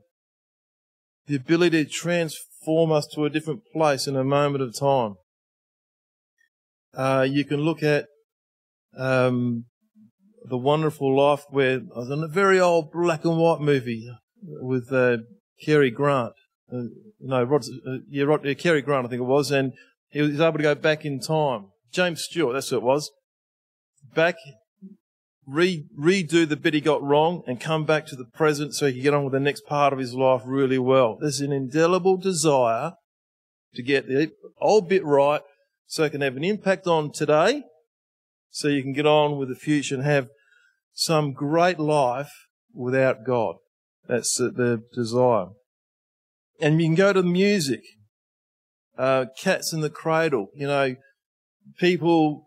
The 1.27 1.37
ability 1.37 1.85
to 1.85 1.91
transform 1.91 2.93
us 2.93 3.07
to 3.15 3.25
a 3.25 3.31
different 3.31 3.63
place 3.73 4.07
in 4.07 4.17
a 4.17 4.25
moment 4.25 4.63
of 4.63 4.79
time. 4.79 5.15
Uh, 6.97 7.27
you 7.29 7.45
can 7.45 7.61
look 7.61 7.83
at 7.83 8.07
um, 8.97 9.65
the 10.45 10.59
Wonderful 10.59 11.17
Life, 11.17 11.45
where 11.51 11.81
I 11.95 11.99
was 11.99 12.11
in 12.11 12.23
a 12.23 12.29
very 12.29 12.61
old 12.61 12.93
black 12.93 13.25
and 13.25 13.37
white 13.37 13.61
movie 13.61 14.09
with 14.43 14.93
uh, 14.93 15.19
Cary 15.65 15.91
Grant. 15.91 16.33
Uh, 16.73 16.85
no, 17.21 17.43
Rod, 17.43 17.63
uh, 17.87 17.99
yeah, 18.09 18.25
Rod, 18.25 18.45
yeah, 18.45 18.55
Cary 18.55 18.83
Grant, 18.83 19.07
I 19.07 19.11
think 19.11 19.21
it 19.21 19.25
was, 19.25 19.51
and 19.51 19.73
he 20.09 20.21
was 20.21 20.41
able 20.41 20.59
to 20.59 20.63
go 20.63 20.75
back 20.75 21.05
in 21.05 21.21
time. 21.21 21.67
James 21.93 22.23
Stewart, 22.23 22.55
that's 22.55 22.71
who 22.71 22.77
it 22.77 22.83
was, 22.83 23.11
back, 24.15 24.37
re, 25.47 25.85
redo 25.99 26.49
the 26.49 26.57
bit 26.57 26.75
he 26.75 26.81
got 26.81 27.03
wrong 27.03 27.43
and 27.47 27.61
come 27.61 27.85
back 27.85 28.07
to 28.07 28.17
the 28.17 28.25
present 28.25 28.75
so 28.75 28.87
he 28.87 28.95
can 28.95 29.03
get 29.03 29.15
on 29.15 29.25
with 29.25 29.33
the 29.33 29.41
next 29.41 29.67
part 29.67 29.93
of 29.93 29.99
his 29.99 30.15
life 30.15 30.43
really 30.45 30.79
well. 30.79 31.17
There's 31.21 31.41
an 31.41 31.53
indelible 31.53 32.17
desire 32.17 32.93
to 33.75 33.83
get 33.83 34.07
the 34.09 34.33
old 34.61 34.89
bit 34.89 35.05
right 35.05 35.43
so 35.87 36.05
it 36.05 36.11
can 36.11 36.21
have 36.21 36.37
an 36.37 36.45
impact 36.45 36.87
on 36.87 37.13
today 37.13 37.63
so 38.55 38.69
you 38.69 38.83
can 38.83 38.93
get 38.93 39.05
on 39.05 39.37
with 39.37 39.49
the 39.49 39.57
future 39.57 39.97
and 39.97 40.05
have 40.05 40.29
some 40.93 41.33
great 41.33 41.81
life 41.81 42.31
without 42.73 43.25
God. 43.27 43.57
That's 44.07 44.37
the, 44.37 44.83
desire. 44.95 45.47
And 46.61 46.81
you 46.81 46.87
can 46.87 46.95
go 46.95 47.13
to 47.13 47.21
the 47.21 47.29
music, 47.29 47.81
uh, 48.97 49.27
cats 49.37 49.73
in 49.73 49.81
the 49.81 49.91
cradle, 49.91 50.51
you 50.55 50.69
know, 50.69 50.95
people 51.81 52.45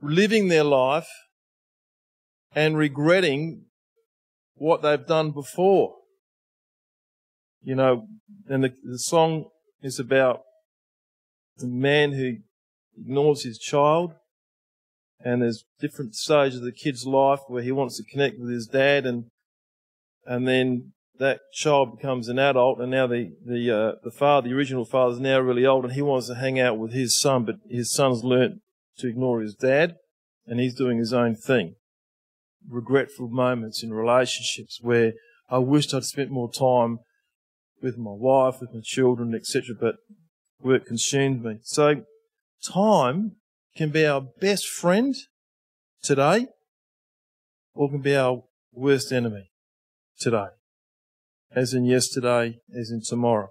living 0.00 0.46
their 0.46 0.62
life 0.62 1.08
and 2.54 2.76
regretting 2.76 3.64
what 4.54 4.82
they've 4.82 5.06
done 5.06 5.32
before. 5.32 5.96
You 7.62 7.74
know, 7.74 8.06
and 8.48 8.62
the, 8.62 8.74
the 8.84 8.98
song 8.98 9.46
is 9.82 9.98
about 9.98 10.42
the 11.56 11.66
man 11.66 12.12
who 12.12 12.36
ignores 12.98 13.44
his 13.44 13.58
child 13.58 14.14
and 15.24 15.42
there's 15.42 15.64
different 15.80 16.14
stages 16.14 16.58
of 16.58 16.64
the 16.64 16.72
kid's 16.72 17.06
life 17.06 17.40
where 17.48 17.62
he 17.62 17.72
wants 17.72 17.96
to 17.96 18.04
connect 18.10 18.38
with 18.38 18.50
his 18.50 18.66
dad 18.66 19.06
and 19.06 19.24
and 20.26 20.46
then 20.46 20.92
that 21.18 21.40
child 21.52 21.96
becomes 21.96 22.28
an 22.28 22.38
adult 22.38 22.80
and 22.80 22.90
now 22.90 23.06
the 23.06 23.32
the 23.44 23.70
uh, 23.70 23.92
the 24.02 24.10
father 24.10 24.48
the 24.48 24.54
original 24.54 24.84
father 24.84 25.14
is 25.14 25.20
now 25.20 25.38
really 25.38 25.66
old 25.66 25.84
and 25.84 25.94
he 25.94 26.02
wants 26.02 26.26
to 26.26 26.34
hang 26.34 26.58
out 26.58 26.78
with 26.78 26.92
his 26.92 27.20
son 27.20 27.44
but 27.44 27.56
his 27.68 27.92
son's 27.92 28.24
learnt 28.24 28.60
to 28.98 29.08
ignore 29.08 29.40
his 29.40 29.54
dad 29.54 29.96
and 30.46 30.60
he's 30.60 30.74
doing 30.74 30.98
his 30.98 31.12
own 31.12 31.34
thing. 31.34 31.76
Regretful 32.68 33.28
moments 33.28 33.82
in 33.82 33.92
relationships 33.92 34.80
where 34.82 35.12
I 35.48 35.58
wished 35.58 35.94
I'd 35.94 36.04
spent 36.04 36.30
more 36.30 36.50
time 36.50 36.98
with 37.82 37.98
my 37.98 38.12
wife 38.12 38.56
with 38.60 38.72
my 38.72 38.80
children 38.82 39.34
etc 39.34 39.74
but 39.78 39.96
work 40.62 40.86
consumed 40.86 41.44
me 41.44 41.58
so 41.62 42.04
time 42.66 43.36
can 43.76 43.90
be 43.90 44.06
our 44.06 44.20
best 44.20 44.66
friend 44.66 45.14
today 46.02 46.46
or 47.74 47.90
can 47.90 48.00
be 48.00 48.16
our 48.16 48.42
worst 48.72 49.12
enemy 49.12 49.50
today, 50.18 50.48
as 51.54 51.72
in 51.74 51.84
yesterday, 51.84 52.58
as 52.78 52.90
in 52.90 53.02
tomorrow. 53.04 53.50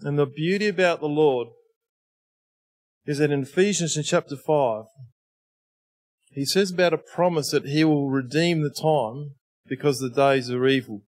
And 0.00 0.18
the 0.18 0.26
beauty 0.26 0.68
about 0.68 1.00
the 1.00 1.08
Lord 1.08 1.48
is 3.06 3.18
that 3.18 3.30
in 3.30 3.42
Ephesians 3.42 3.96
in 3.96 4.02
chapter 4.02 4.36
5, 4.36 4.84
he 6.32 6.44
says 6.44 6.70
about 6.70 6.94
a 6.94 6.98
promise 6.98 7.50
that 7.50 7.66
he 7.66 7.84
will 7.84 8.08
redeem 8.08 8.62
the 8.62 8.70
time 8.70 9.34
because 9.66 9.98
the 9.98 10.10
days 10.10 10.50
are 10.50 10.66
evil. 10.66 11.02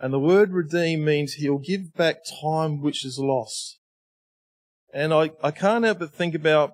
And 0.00 0.12
the 0.12 0.18
word 0.18 0.52
redeem 0.52 1.04
means 1.04 1.34
he'll 1.34 1.58
give 1.58 1.92
back 1.94 2.16
time 2.42 2.80
which 2.80 3.04
is 3.04 3.18
lost. 3.18 3.78
And 4.96 5.12
I, 5.12 5.30
I 5.42 5.50
can't 5.50 5.84
help 5.84 5.98
but 5.98 6.14
think 6.14 6.34
about 6.34 6.72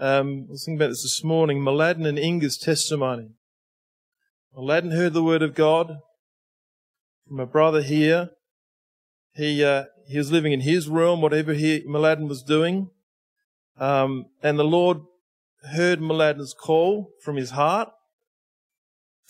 um, 0.00 0.46
I 0.48 0.50
was 0.50 0.64
thinking 0.64 0.80
about 0.80 0.88
this 0.88 1.04
this 1.04 1.22
morning, 1.22 1.60
Mladen 1.60 2.04
and 2.04 2.18
Inga's 2.18 2.58
testimony. 2.58 3.28
Mladen 4.58 4.92
heard 4.92 5.12
the 5.12 5.22
word 5.22 5.40
of 5.40 5.54
God 5.54 5.98
from 7.28 7.38
a 7.38 7.46
brother 7.46 7.80
here. 7.80 8.30
He, 9.36 9.62
uh, 9.62 9.84
he 10.08 10.18
was 10.18 10.32
living 10.32 10.50
in 10.50 10.62
his 10.62 10.88
room, 10.88 11.20
whatever 11.20 11.52
he, 11.54 11.84
Mladen 11.86 12.28
was 12.28 12.42
doing. 12.42 12.90
Um, 13.78 14.26
and 14.42 14.58
the 14.58 14.64
Lord 14.64 15.02
heard 15.70 16.00
Mladen's 16.00 16.54
call 16.54 17.12
from 17.22 17.36
his 17.36 17.50
heart. 17.50 17.88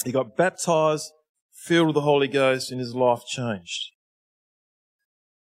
He 0.02 0.12
got 0.12 0.34
baptized, 0.34 1.12
filled 1.52 1.88
with 1.88 1.94
the 1.96 2.00
Holy 2.00 2.28
Ghost, 2.28 2.70
and 2.70 2.80
his 2.80 2.94
life 2.94 3.26
changed. 3.28 3.90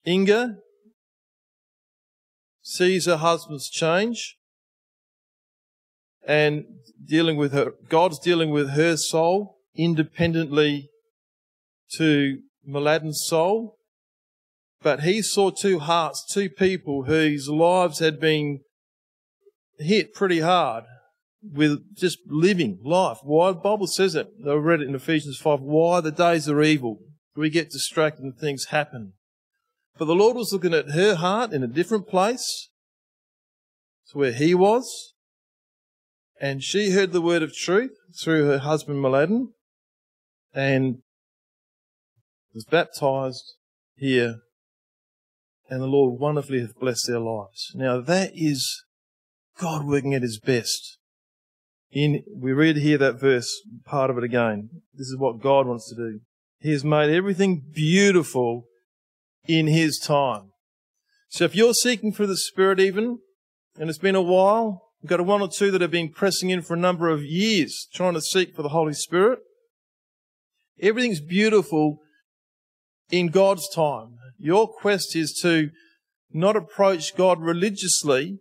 Inga 0.07 0.57
sees 2.63 3.07
her 3.07 3.17
husband's 3.17 3.69
change 3.71 4.37
and 6.27 6.65
dealing 7.05 7.37
with 7.37 7.53
her, 7.53 7.75
God's 7.89 8.19
dealing 8.19 8.51
with 8.51 8.71
her 8.71 8.97
soul 8.97 9.59
independently 9.75 10.91
to 11.97 12.39
Mladen's 12.67 13.25
soul. 13.27 13.77
But 14.83 15.01
he 15.01 15.23
saw 15.23 15.51
two 15.51 15.79
hearts, 15.79 16.25
two 16.33 16.49
people 16.49 17.05
whose 17.05 17.49
lives 17.49 17.99
had 17.99 18.19
been 18.19 18.61
hit 19.79 20.15
pretty 20.15 20.41
hard 20.41 20.85
with 21.43 21.97
just 21.97 22.19
living 22.27 22.79
life. 22.83 23.19
Why? 23.23 23.53
The 23.53 23.59
Bible 23.59 23.87
says 23.87 24.15
it. 24.15 24.29
I 24.47 24.53
read 24.53 24.81
it 24.81 24.89
in 24.89 24.95
Ephesians 24.95 25.39
5. 25.39 25.61
Why 25.61 26.01
the 26.01 26.11
days 26.11 26.49
are 26.49 26.63
evil. 26.63 26.99
We 27.37 27.51
get 27.51 27.71
distracted 27.71 28.23
and 28.23 28.37
things 28.37 28.67
happen. 28.67 29.15
But 30.01 30.07
the 30.07 30.15
Lord 30.15 30.35
was 30.35 30.51
looking 30.51 30.73
at 30.73 30.93
her 30.93 31.15
heart 31.15 31.53
in 31.53 31.63
a 31.63 31.67
different 31.67 32.09
place 32.09 32.71
to 34.11 34.17
where 34.17 34.33
he 34.33 34.55
was. 34.55 35.13
And 36.41 36.63
she 36.65 36.93
heard 36.93 37.13
the 37.13 37.21
word 37.21 37.43
of 37.43 37.55
truth 37.55 37.91
through 38.19 38.47
her 38.47 38.61
husband 38.61 39.05
Mladen 39.05 39.49
and 40.55 41.03
was 42.55 42.65
baptized 42.65 43.57
here. 43.95 44.37
And 45.69 45.83
the 45.83 45.87
Lord 45.87 46.19
wonderfully 46.19 46.61
has 46.61 46.73
blessed 46.73 47.07
their 47.07 47.21
lives. 47.21 47.71
Now 47.75 48.01
that 48.01 48.31
is 48.35 48.83
God 49.59 49.85
working 49.85 50.15
at 50.15 50.23
his 50.23 50.41
best. 50.41 50.97
In, 51.93 52.23
we 52.35 52.53
read 52.55 52.79
here 52.79 52.97
that 52.97 53.21
verse, 53.21 53.55
part 53.85 54.09
of 54.09 54.17
it 54.17 54.25
again. 54.25 54.71
This 54.95 55.09
is 55.09 55.19
what 55.19 55.43
God 55.43 55.67
wants 55.67 55.91
to 55.91 55.95
do. 55.95 56.21
He 56.59 56.73
has 56.73 56.85
made 56.85 57.11
everything 57.11 57.65
beautiful 57.75 58.65
in 59.47 59.67
his 59.67 59.99
time. 59.99 60.53
So 61.29 61.45
if 61.45 61.55
you're 61.55 61.75
seeking 61.75 62.13
for 62.13 62.27
the 62.27 62.37
Spirit 62.37 62.81
even, 62.81 63.19
and 63.79 63.89
it's 63.89 63.99
been 63.99 64.17
a 64.17 64.23
while, 64.23 64.91
We've 65.03 65.09
got 65.09 65.25
one 65.25 65.41
or 65.41 65.49
two 65.49 65.71
that 65.71 65.81
have 65.81 65.91
been 65.91 66.11
pressing 66.11 66.51
in 66.51 66.61
for 66.61 66.75
a 66.75 66.79
number 66.79 67.09
of 67.09 67.23
years, 67.23 67.89
trying 67.93 68.15
to 68.15 68.21
seek 68.21 68.55
for 68.55 68.63
the 68.63 68.69
Holy 68.71 68.93
Spirit. 68.93 69.39
Everything's 70.81 71.21
beautiful 71.21 72.01
in 73.11 73.29
God's 73.29 73.69
time. 73.75 74.19
Your 74.39 74.69
quest 74.69 75.17
is 75.17 75.39
to 75.43 75.71
not 76.33 76.55
approach 76.55 77.17
God 77.17 77.41
religiously, 77.41 78.41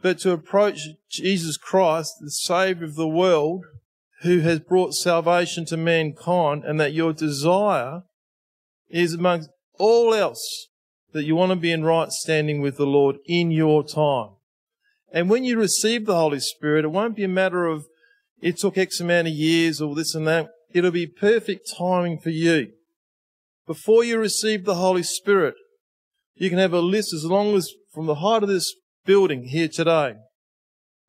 but 0.00 0.18
to 0.20 0.32
approach 0.32 0.80
Jesus 1.08 1.56
Christ, 1.56 2.14
the 2.20 2.30
Savior 2.30 2.84
of 2.84 2.96
the 2.96 3.08
world, 3.08 3.64
who 4.22 4.40
has 4.40 4.58
brought 4.58 4.94
salvation 4.94 5.64
to 5.66 5.76
mankind, 5.76 6.64
and 6.64 6.78
that 6.80 6.92
your 6.92 7.12
desire 7.12 8.02
is 8.88 9.14
amongst 9.14 9.48
all 9.82 10.14
else 10.14 10.68
that 11.12 11.24
you 11.24 11.34
want 11.34 11.50
to 11.50 11.56
be 11.56 11.72
in 11.72 11.84
right 11.84 12.10
standing 12.12 12.60
with 12.60 12.76
the 12.76 12.86
Lord 12.86 13.16
in 13.26 13.50
your 13.50 13.82
time. 13.82 14.30
And 15.12 15.28
when 15.28 15.42
you 15.42 15.58
receive 15.58 16.06
the 16.06 16.14
Holy 16.14 16.38
Spirit, 16.38 16.84
it 16.84 16.92
won't 16.92 17.16
be 17.16 17.24
a 17.24 17.28
matter 17.28 17.66
of 17.66 17.86
it 18.40 18.58
took 18.58 18.78
X 18.78 19.00
amount 19.00 19.26
of 19.26 19.34
years 19.34 19.80
or 19.80 19.94
this 19.96 20.14
and 20.14 20.26
that. 20.28 20.50
It'll 20.72 20.92
be 20.92 21.08
perfect 21.08 21.68
timing 21.76 22.18
for 22.20 22.30
you. 22.30 22.68
Before 23.66 24.04
you 24.04 24.18
receive 24.18 24.64
the 24.64 24.76
Holy 24.76 25.02
Spirit, 25.02 25.56
you 26.36 26.48
can 26.48 26.58
have 26.58 26.72
a 26.72 26.80
list 26.80 27.12
as 27.12 27.24
long 27.24 27.56
as 27.56 27.68
from 27.92 28.06
the 28.06 28.16
height 28.16 28.44
of 28.44 28.48
this 28.48 28.74
building 29.04 29.48
here 29.48 29.68
today 29.68 30.14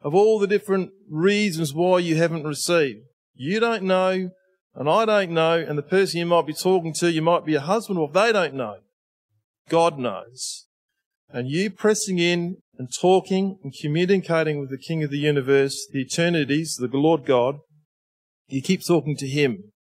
of 0.01 0.15
all 0.15 0.39
the 0.39 0.48
different 0.48 0.89
reasons 1.10 1.74
why 1.74 2.00
you 2.00 2.15
haven't 2.15 2.44
received. 2.44 3.01
You 3.36 3.60
don't 3.60 3.84
know, 3.84 4.32
and 4.75 4.89
I 4.89 5.06
don't 5.06 5.32
know, 5.32 5.58
and 5.58 5.77
the 5.77 5.84
person 5.84 6.20
you 6.20 6.25
might 6.25 6.48
be 6.48 6.53
talking 6.53 6.94
to, 6.96 7.12
you 7.12 7.22
might 7.22 7.46
be 7.46 7.56
a 7.56 7.62
husband, 7.62 8.00
or 8.00 8.10
they 8.10 8.32
don't 8.32 8.56
know. 8.56 8.77
God 9.70 10.00
knows. 10.00 10.68
And 11.30 11.48
you 11.50 11.70
pressing 11.70 12.20
in 12.20 12.58
and 12.77 12.89
talking 13.00 13.60
and 13.63 13.74
communicating 13.82 14.60
with 14.60 14.70
the 14.70 14.77
King 14.77 15.03
of 15.03 15.12
the 15.12 15.18
universe, 15.18 15.88
the 15.92 16.01
eternities, 16.01 16.77
the 16.80 16.88
Lord 16.88 17.25
God, 17.25 17.60
you 18.48 18.62
keep 18.62 18.86
talking 18.86 19.15
to 19.18 19.27
Him 19.27 19.72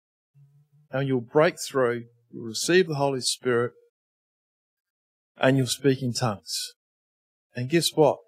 and 0.90 1.08
you'll 1.08 1.20
break 1.20 1.56
through, 1.68 2.04
you'll 2.30 2.46
receive 2.46 2.86
the 2.86 2.94
Holy 2.94 3.20
Spirit 3.20 3.72
and 5.38 5.56
you'll 5.56 5.66
speak 5.66 6.02
in 6.02 6.12
tongues. 6.12 6.74
And 7.54 7.68
guess 7.68 7.88
what? 7.94 8.18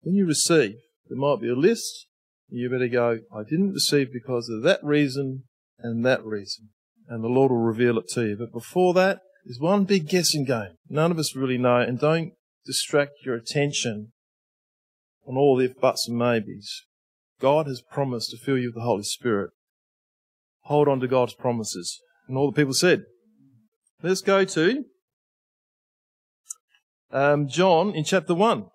When 0.00 0.14
you 0.14 0.26
receive, 0.26 0.76
there 1.08 1.18
might 1.18 1.40
be 1.40 1.48
a 1.48 1.54
list. 1.54 2.06
You 2.48 2.68
better 2.70 2.88
go, 2.88 3.20
I 3.34 3.42
didn't 3.48 3.72
receive 3.72 4.12
because 4.12 4.48
of 4.48 4.62
that 4.62 4.80
reason 4.82 5.44
and 5.82 6.04
that 6.04 6.24
reason. 6.24 6.70
And 7.08 7.22
the 7.22 7.28
Lord 7.28 7.50
will 7.50 7.58
reveal 7.58 7.98
it 7.98 8.08
to 8.10 8.26
you. 8.26 8.36
But 8.36 8.52
before 8.52 8.94
that, 8.94 9.20
there's 9.44 9.58
one 9.58 9.84
big 9.84 10.08
guessing 10.08 10.44
game. 10.44 10.76
None 10.88 11.10
of 11.10 11.18
us 11.18 11.34
really 11.34 11.58
know. 11.58 11.78
And 11.78 11.98
don't 11.98 12.32
distract 12.64 13.12
your 13.24 13.34
attention 13.34 14.12
on 15.26 15.36
all 15.36 15.56
the 15.56 15.64
if 15.64 15.78
buts 15.80 16.08
and 16.08 16.16
maybes. 16.16 16.84
God 17.40 17.66
has 17.66 17.82
promised 17.82 18.30
to 18.30 18.38
fill 18.38 18.58
you 18.58 18.68
with 18.68 18.76
the 18.76 18.82
Holy 18.82 19.02
Spirit. 19.02 19.50
Hold 20.62 20.88
on 20.88 21.00
to 21.00 21.08
God's 21.08 21.34
promises. 21.34 22.00
And 22.28 22.38
all 22.38 22.50
the 22.50 22.56
people 22.56 22.72
said, 22.72 23.02
let's 24.02 24.20
go 24.20 24.44
to 24.44 24.84
um, 27.10 27.48
John 27.48 27.90
in 27.94 28.04
chapter 28.04 28.34
1. 28.34 28.66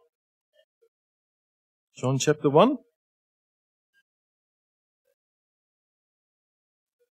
John 1.98 2.20
chapter 2.20 2.50
1. 2.50 2.78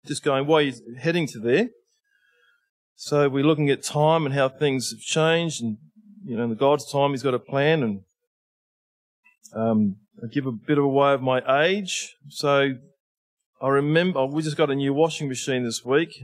Just 0.09 0.23
going 0.23 0.47
while 0.47 0.61
you're 0.61 0.97
heading 0.97 1.27
to 1.27 1.39
there. 1.39 1.69
So 2.95 3.29
we're 3.29 3.43
looking 3.43 3.69
at 3.69 3.83
time 3.83 4.25
and 4.25 4.33
how 4.33 4.49
things 4.49 4.89
have 4.89 5.01
changed 5.01 5.61
and, 5.61 5.77
you 6.25 6.35
know, 6.35 6.45
in 6.45 6.55
God's 6.55 6.91
time, 6.91 7.11
He's 7.11 7.21
got 7.21 7.35
a 7.35 7.39
plan 7.39 7.83
and, 7.83 8.01
um, 9.53 9.97
I 10.17 10.25
give 10.25 10.47
a 10.47 10.51
bit 10.51 10.79
of 10.79 10.83
a 10.85 10.87
way 10.87 11.13
of 11.13 11.21
my 11.21 11.63
age. 11.63 12.15
So 12.27 12.71
I 13.61 13.67
remember, 13.67 14.25
we 14.25 14.41
just 14.41 14.57
got 14.57 14.71
a 14.71 14.75
new 14.75 14.95
washing 14.95 15.27
machine 15.27 15.63
this 15.63 15.85
week. 15.85 16.19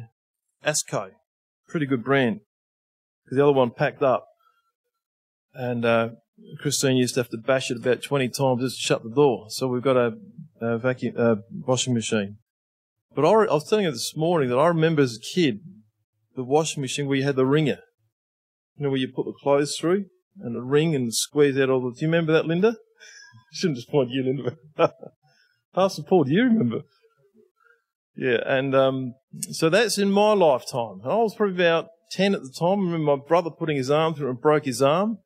Asko. 0.65 1.11
Pretty 1.69 1.85
good 1.85 2.03
brand. 2.03 2.39
The 3.27 3.43
other 3.43 3.53
one 3.53 3.69
packed 3.69 4.01
up. 4.01 4.25
And, 5.53 5.85
uh, 5.85 6.09
Christine 6.59 6.97
used 6.97 7.13
to 7.13 7.19
have 7.19 7.29
to 7.29 7.37
bash 7.37 7.69
it 7.69 7.77
about 7.77 8.01
20 8.01 8.29
times 8.29 8.63
just 8.63 8.77
to 8.77 8.81
shut 8.81 9.03
the 9.03 9.11
door. 9.11 9.45
So 9.49 9.67
we've 9.67 9.83
got 9.83 9.95
a, 9.95 10.13
a 10.59 10.79
vacuum, 10.79 11.15
a 11.17 11.37
washing 11.67 11.93
machine. 11.93 12.39
But 13.15 13.25
I, 13.25 13.53
was 13.53 13.69
telling 13.69 13.85
you 13.85 13.91
this 13.91 14.15
morning 14.17 14.49
that 14.49 14.57
I 14.57 14.67
remember 14.67 15.01
as 15.01 15.15
a 15.15 15.35
kid, 15.35 15.61
the 16.35 16.43
washing 16.43 16.81
machine 16.81 17.07
where 17.07 17.17
you 17.17 17.23
had 17.23 17.37
the 17.37 17.45
wringer. 17.45 17.79
You 18.77 18.83
know, 18.83 18.89
where 18.89 18.99
you 18.99 19.07
put 19.07 19.25
the 19.25 19.33
clothes 19.41 19.77
through 19.79 20.05
and 20.41 20.53
the 20.53 20.61
ring 20.61 20.93
and 20.93 21.15
squeeze 21.15 21.57
out 21.57 21.69
all 21.69 21.81
the, 21.81 21.91
do 21.97 22.01
you 22.01 22.07
remember 22.07 22.33
that, 22.33 22.45
Linda? 22.45 22.75
shouldn't 23.53 23.77
just 23.77 23.89
point 23.89 24.09
you, 24.09 24.23
Linda. 24.23 24.57
Pastor 25.73 26.03
Paul, 26.03 26.25
do 26.25 26.33
you 26.33 26.43
remember? 26.43 26.81
Yeah, 28.17 28.39
and 28.45 28.75
um, 28.75 29.13
so 29.51 29.69
that's 29.69 29.97
in 29.97 30.11
my 30.11 30.33
lifetime. 30.33 30.99
And 31.03 31.11
I 31.11 31.15
was 31.15 31.35
probably 31.35 31.55
about 31.55 31.87
10 32.11 32.35
at 32.35 32.41
the 32.41 32.53
time. 32.57 32.79
I 32.79 32.83
remember 32.83 33.17
my 33.17 33.23
brother 33.25 33.49
putting 33.49 33.77
his 33.77 33.89
arm 33.89 34.13
through 34.13 34.29
and 34.29 34.41
broke 34.41 34.65
his 34.65 34.81
arm 34.81 35.19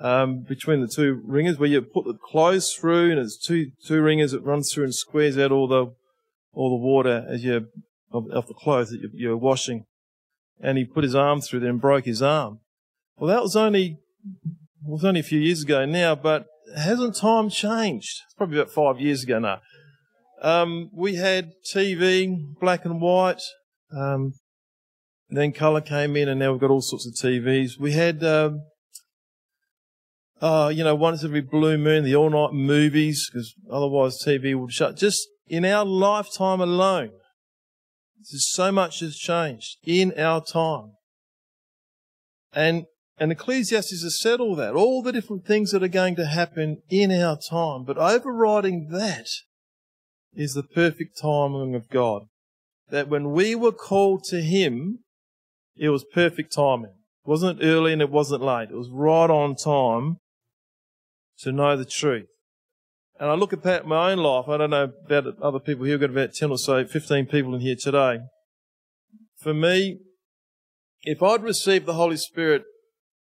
um, 0.00 0.44
between 0.48 0.80
the 0.80 0.88
two 0.88 1.20
wringers, 1.24 1.58
where 1.58 1.68
you 1.68 1.82
put 1.82 2.04
the 2.04 2.14
clothes 2.14 2.72
through, 2.72 3.10
and 3.10 3.18
it's 3.18 3.36
two 3.36 3.72
two 3.84 4.00
wringers 4.02 4.30
that 4.30 4.44
runs 4.44 4.72
through 4.72 4.84
and 4.84 4.94
squares 4.94 5.36
out 5.36 5.50
all 5.50 5.66
the 5.66 5.94
all 6.58 6.70
the 6.70 6.84
water 6.84 7.24
as 7.28 7.44
you 7.44 7.68
of, 8.10 8.24
of 8.32 8.48
the 8.48 8.54
clothes 8.54 8.90
that 8.90 9.00
you're, 9.14 9.36
washing. 9.36 9.84
And 10.60 10.76
he 10.76 10.84
put 10.84 11.04
his 11.04 11.14
arm 11.14 11.40
through 11.40 11.60
there 11.60 11.70
and 11.70 11.80
broke 11.80 12.04
his 12.04 12.20
arm. 12.20 12.58
Well, 13.16 13.28
that 13.28 13.42
was 13.42 13.54
only 13.54 13.98
was 14.84 15.04
only 15.04 15.20
a 15.20 15.22
few 15.22 15.38
years 15.38 15.62
ago 15.62 15.84
now, 15.84 16.16
but 16.16 16.46
hasn't 16.76 17.16
time 17.16 17.48
changed? 17.48 18.22
It's 18.26 18.34
probably 18.36 18.58
about 18.58 18.72
five 18.72 19.00
years 19.00 19.22
ago 19.22 19.38
now. 19.38 19.60
Um, 20.42 20.90
we 20.92 21.14
had 21.14 21.52
TV, 21.72 22.36
black 22.60 22.84
and 22.84 23.00
white. 23.00 23.42
Um, 23.96 24.34
then 25.30 25.52
colour 25.52 25.80
came 25.80 26.16
in, 26.16 26.28
and 26.28 26.40
now 26.40 26.50
we've 26.50 26.60
got 26.60 26.70
all 26.70 26.80
sorts 26.80 27.06
of 27.06 27.14
TVs. 27.14 27.78
We 27.78 27.92
had 27.92 28.24
um, 28.24 28.62
uh, 30.40 30.72
you 30.74 30.82
know, 30.82 30.94
once 30.96 31.22
every 31.22 31.40
blue 31.40 31.78
moon, 31.78 32.04
the 32.04 32.16
all 32.16 32.30
night 32.30 32.52
movies, 32.52 33.28
because 33.30 33.54
otherwise 33.70 34.18
TV 34.24 34.58
would 34.58 34.72
shut. 34.72 34.96
Just 34.96 35.28
in 35.48 35.64
our 35.64 35.84
lifetime 35.84 36.60
alone, 36.60 37.10
so 38.22 38.72
much 38.72 39.00
has 39.00 39.16
changed 39.16 39.76
in 39.84 40.12
our 40.18 40.44
time. 40.44 40.92
And, 42.52 42.86
and 43.18 43.32
Ecclesiastes 43.32 44.02
has 44.02 44.20
said 44.20 44.40
all 44.40 44.56
that, 44.56 44.74
all 44.74 45.02
the 45.02 45.12
different 45.12 45.46
things 45.46 45.70
that 45.70 45.82
are 45.82 45.88
going 45.88 46.16
to 46.16 46.26
happen 46.26 46.82
in 46.88 47.12
our 47.12 47.38
time. 47.38 47.84
But 47.84 47.98
overriding 47.98 48.88
that 48.90 49.28
is 50.34 50.54
the 50.54 50.62
perfect 50.62 51.18
timing 51.20 51.74
of 51.74 51.88
God. 51.88 52.22
That 52.90 53.08
when 53.08 53.32
we 53.32 53.54
were 53.54 53.72
called 53.72 54.24
to 54.24 54.40
Him, 54.40 55.00
it 55.76 55.90
was 55.90 56.04
perfect 56.12 56.54
timing. 56.54 56.94
It 57.24 57.28
wasn't 57.28 57.60
early 57.62 57.92
and 57.92 58.02
it 58.02 58.10
wasn't 58.10 58.42
late. 58.42 58.70
It 58.70 58.76
was 58.76 58.90
right 58.90 59.30
on 59.30 59.54
time 59.54 60.18
to 61.40 61.52
know 61.52 61.76
the 61.76 61.84
truth. 61.84 62.28
And 63.20 63.30
I 63.30 63.34
look 63.34 63.52
at 63.52 63.86
my 63.86 64.12
own 64.12 64.18
life. 64.18 64.48
I 64.48 64.56
don't 64.56 64.70
know 64.70 64.92
about 65.06 65.38
other 65.42 65.58
people 65.58 65.84
here. 65.84 65.94
We've 65.94 66.00
got 66.00 66.10
about 66.10 66.34
10 66.34 66.50
or 66.50 66.58
so, 66.58 66.84
15 66.84 67.26
people 67.26 67.54
in 67.54 67.60
here 67.60 67.76
today. 67.78 68.20
For 69.38 69.52
me, 69.52 69.98
if 71.02 71.22
I'd 71.22 71.42
received 71.42 71.86
the 71.86 71.94
Holy 71.94 72.16
Spirit 72.16 72.62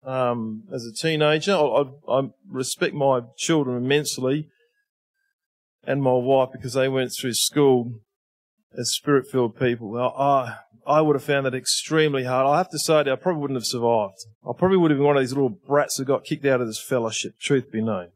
um, 0.03 0.63
as 0.73 0.85
a 0.85 0.93
teenager, 0.93 1.53
I, 1.53 1.83
I, 2.07 2.21
respect 2.49 2.93
my 2.93 3.21
children 3.37 3.77
immensely 3.77 4.49
and 5.85 6.01
my 6.01 6.13
wife 6.13 6.49
because 6.51 6.73
they 6.73 6.87
went 6.87 7.11
through 7.11 7.33
school 7.33 7.99
as 8.77 8.91
spirit 8.91 9.27
filled 9.31 9.59
people. 9.59 9.97
I, 9.97 10.57
I 10.85 11.01
would 11.01 11.15
have 11.15 11.23
found 11.23 11.45
that 11.45 11.55
extremely 11.55 12.23
hard. 12.23 12.47
I 12.47 12.57
have 12.57 12.69
to 12.69 12.79
say, 12.79 12.99
I 12.99 13.15
probably 13.15 13.41
wouldn't 13.41 13.57
have 13.57 13.65
survived. 13.65 14.17
I 14.47 14.51
probably 14.57 14.77
would 14.77 14.91
have 14.91 14.99
been 14.99 15.07
one 15.07 15.17
of 15.17 15.23
these 15.23 15.33
little 15.33 15.49
brats 15.49 15.97
that 15.97 16.05
got 16.05 16.23
kicked 16.23 16.45
out 16.45 16.61
of 16.61 16.67
this 16.67 16.81
fellowship, 16.81 17.39
truth 17.39 17.71
be 17.71 17.81
known. 17.81 18.09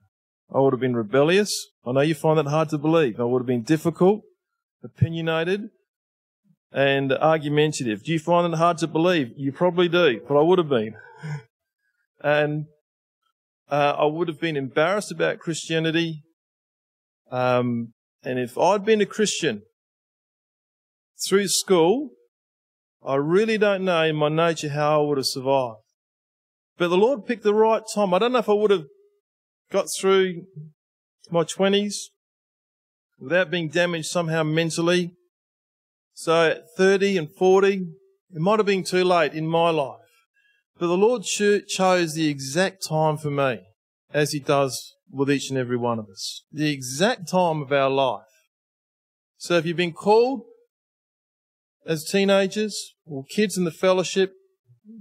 I 0.53 0.59
would 0.59 0.73
have 0.73 0.79
been 0.79 0.95
rebellious. 0.95 1.67
I 1.85 1.91
know 1.91 2.01
you 2.01 2.15
find 2.15 2.37
that 2.39 2.47
hard 2.47 2.69
to 2.69 2.77
believe. 2.77 3.19
I 3.19 3.23
would 3.23 3.39
have 3.39 3.47
been 3.47 3.63
difficult, 3.63 4.21
opinionated, 4.83 5.69
and 6.71 7.13
argumentative. 7.13 8.03
Do 8.03 8.11
you 8.11 8.19
find 8.19 8.51
it 8.51 8.57
hard 8.57 8.77
to 8.79 8.87
believe? 8.87 9.31
You 9.35 9.51
probably 9.51 9.87
do, 9.87 10.21
but 10.27 10.37
I 10.37 10.41
would 10.41 10.57
have 10.57 10.69
been. 10.69 10.95
and 12.23 12.65
uh, 13.69 13.95
I 13.97 14.05
would 14.05 14.27
have 14.27 14.39
been 14.39 14.57
embarrassed 14.57 15.11
about 15.11 15.39
Christianity. 15.39 16.23
Um, 17.31 17.93
and 18.23 18.39
if 18.39 18.57
I'd 18.57 18.83
been 18.83 19.01
a 19.01 19.05
Christian 19.05 19.61
through 21.27 21.47
school, 21.47 22.09
I 23.05 23.15
really 23.15 23.57
don't 23.57 23.85
know 23.85 24.03
in 24.03 24.15
my 24.15 24.29
nature 24.29 24.69
how 24.69 25.01
I 25.01 25.07
would 25.07 25.17
have 25.17 25.27
survived. 25.27 25.77
But 26.77 26.89
the 26.89 26.97
Lord 26.97 27.25
picked 27.25 27.43
the 27.43 27.53
right 27.53 27.83
time. 27.93 28.13
I 28.13 28.19
don't 28.19 28.31
know 28.31 28.39
if 28.39 28.49
I 28.49 28.53
would 28.53 28.71
have 28.71 28.85
got 29.71 29.87
through 29.99 30.43
my 31.29 31.43
20s 31.43 31.95
without 33.19 33.51
being 33.51 33.69
damaged 33.69 34.07
somehow 34.07 34.43
mentally. 34.43 35.13
So 36.13 36.51
at 36.51 36.63
30 36.77 37.17
and 37.17 37.29
40, 37.31 37.87
it 38.31 38.41
might 38.41 38.59
have 38.59 38.65
been 38.65 38.83
too 38.83 39.03
late 39.03 39.33
in 39.33 39.47
my 39.47 39.69
life. 39.69 39.99
But 40.77 40.87
the 40.87 40.97
Lord 40.97 41.23
chose 41.23 42.13
the 42.13 42.29
exact 42.29 42.87
time 42.87 43.17
for 43.17 43.29
me, 43.29 43.59
as 44.13 44.31
He 44.31 44.39
does 44.39 44.95
with 45.11 45.29
each 45.29 45.49
and 45.49 45.57
every 45.57 45.77
one 45.77 45.99
of 45.99 46.07
us. 46.09 46.43
The 46.51 46.71
exact 46.71 47.29
time 47.29 47.61
of 47.61 47.71
our 47.71 47.89
life. 47.89 48.21
So 49.37 49.55
if 49.55 49.65
you've 49.65 49.77
been 49.77 49.93
called 49.93 50.41
as 51.85 52.05
teenagers 52.05 52.93
or 53.05 53.23
kids 53.23 53.57
in 53.57 53.63
the 53.63 53.71
fellowship 53.71 54.33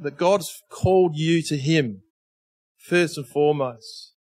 that 0.01 0.17
God's 0.17 0.63
called 0.71 1.13
you 1.15 1.43
to 1.43 1.57
Him 1.57 2.03
first 2.79 3.19
and 3.19 3.27
foremost. 3.27 4.15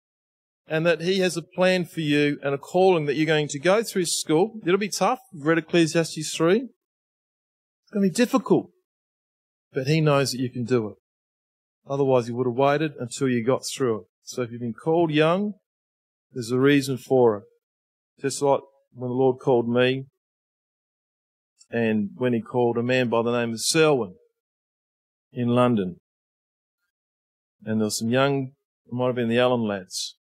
And 0.68 0.86
that 0.86 1.02
He 1.02 1.20
has 1.20 1.38
a 1.38 1.42
plan 1.42 1.86
for 1.86 2.02
you 2.02 2.40
and 2.44 2.54
a 2.54 2.58
calling 2.58 3.06
that 3.06 3.16
you're 3.16 3.26
going 3.26 3.48
to 3.50 3.60
go 3.60 3.84
through 3.84 4.06
school. 4.06 4.60
It'll 4.66 4.78
be 4.78 4.90
tough. 4.90 5.20
We've 5.34 5.46
read 5.46 5.58
Ecclesiastes 5.58 6.36
3. 6.36 6.56
It's 6.56 7.92
going 7.92 8.04
to 8.04 8.10
be 8.10 8.14
difficult. 8.14 8.72
But 9.72 9.88
He 9.88 10.02
knows 10.02 10.32
that 10.32 10.42
you 10.42 10.50
can 10.50 10.66
do 10.66 10.90
it. 10.90 10.96
Otherwise, 11.90 12.28
He 12.28 12.34
would 12.34 12.48
have 12.48 12.56
waited 12.56 12.94
until 13.00 13.30
you 13.30 13.46
got 13.46 13.64
through 13.66 14.02
it. 14.02 14.06
So 14.24 14.42
if 14.42 14.52
you've 14.52 14.62
been 14.62 14.74
called 14.74 15.12
young, 15.12 15.54
there's 16.34 16.52
a 16.52 16.60
reason 16.60 16.98
for 16.98 17.38
it. 17.38 17.44
Just 18.22 18.42
like 18.42 18.62
when 18.94 19.10
the 19.10 19.16
Lord 19.16 19.40
called 19.40 19.70
me, 19.70 20.08
and 21.70 22.10
when 22.16 22.34
he 22.34 22.42
called 22.42 22.78
a 22.78 22.84
man 22.84 23.10
by 23.10 23.22
the 23.22 23.32
name 23.32 23.54
of 23.54 23.62
Selwyn 23.62 24.16
in 25.32 25.50
London. 25.50 26.00
And 27.66 27.82
there 27.82 27.88
were 27.88 27.92
some 27.92 28.10
young, 28.10 28.52
it 28.86 28.94
might 28.94 29.08
have 29.08 29.16
been 29.16 29.30
the 29.30 29.40
Allen 29.40 29.68
lads, 29.68 30.16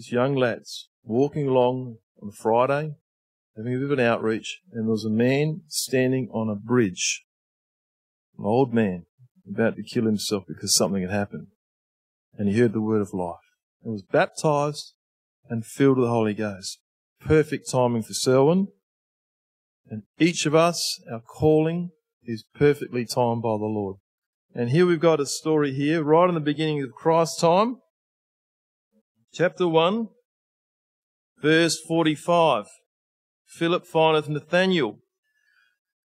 just 0.00 0.12
young 0.12 0.34
lads 0.34 0.88
walking 1.02 1.46
along 1.46 1.98
on 2.22 2.28
a 2.28 2.32
Friday, 2.32 2.94
having 3.56 3.74
a 3.74 3.78
bit 3.78 3.84
of 3.84 3.98
an 3.98 4.00
outreach, 4.00 4.60
and 4.72 4.86
there 4.86 4.92
was 4.92 5.04
a 5.04 5.10
man 5.10 5.60
standing 5.68 6.28
on 6.32 6.48
a 6.48 6.54
bridge, 6.54 7.24
an 8.38 8.44
old 8.44 8.72
man, 8.72 9.04
about 9.48 9.76
to 9.76 9.82
kill 9.82 10.04
himself 10.04 10.44
because 10.48 10.74
something 10.74 11.02
had 11.02 11.10
happened. 11.10 11.48
And 12.38 12.48
he 12.48 12.58
heard 12.58 12.72
the 12.72 12.80
word 12.80 13.02
of 13.02 13.12
life 13.12 13.36
and 13.82 13.92
was 13.92 14.02
baptized 14.02 14.94
and 15.48 15.66
filled 15.66 15.98
with 15.98 16.06
the 16.06 16.12
Holy 16.12 16.34
Ghost. 16.34 16.78
Perfect 17.20 17.70
timing 17.70 18.02
for 18.02 18.14
Selwyn 18.14 18.68
and 19.90 20.04
each 20.18 20.46
of 20.46 20.54
us, 20.54 21.00
our 21.10 21.20
calling 21.20 21.90
is 22.22 22.44
perfectly 22.54 23.04
timed 23.04 23.42
by 23.42 23.56
the 23.58 23.64
Lord. 23.64 23.96
And 24.54 24.70
here 24.70 24.86
we've 24.86 25.00
got 25.00 25.20
a 25.20 25.26
story 25.26 25.72
here, 25.72 26.02
right 26.02 26.28
in 26.28 26.34
the 26.34 26.40
beginning 26.40 26.82
of 26.82 26.92
Christ's 26.92 27.40
time. 27.40 27.78
Chapter 29.32 29.68
1, 29.68 30.08
verse 31.40 31.78
45. 31.86 32.66
Philip 33.46 33.86
findeth 33.86 34.28
Nathanael. 34.28 34.98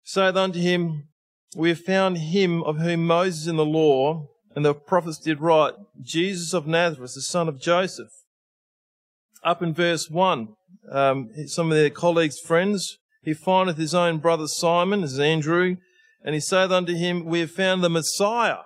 Saith 0.02 0.34
unto 0.34 0.58
him, 0.58 1.04
We 1.56 1.68
have 1.68 1.78
found 1.78 2.18
him 2.18 2.64
of 2.64 2.78
whom 2.78 3.06
Moses 3.06 3.46
in 3.46 3.54
the 3.54 3.64
law 3.64 4.26
and 4.56 4.64
the 4.64 4.74
prophets 4.74 5.18
did 5.18 5.40
write, 5.40 5.74
Jesus 6.02 6.52
of 6.52 6.66
Nazareth, 6.66 7.12
the 7.14 7.22
son 7.22 7.48
of 7.48 7.60
Joseph. 7.60 8.10
Up 9.44 9.62
in 9.62 9.72
verse 9.72 10.10
1, 10.10 10.48
um, 10.90 11.30
some 11.46 11.70
of 11.70 11.76
their 11.76 11.90
colleagues' 11.90 12.40
friends 12.40 12.98
he 13.22 13.32
findeth 13.32 13.76
his 13.76 13.94
own 13.94 14.18
brother 14.18 14.48
Simon, 14.48 15.04
is 15.04 15.20
Andrew, 15.20 15.76
and 16.24 16.34
he 16.34 16.40
saith 16.40 16.72
unto 16.72 16.94
him, 16.94 17.24
We 17.24 17.40
have 17.40 17.52
found 17.52 17.84
the 17.84 17.88
Messiah, 17.88 18.62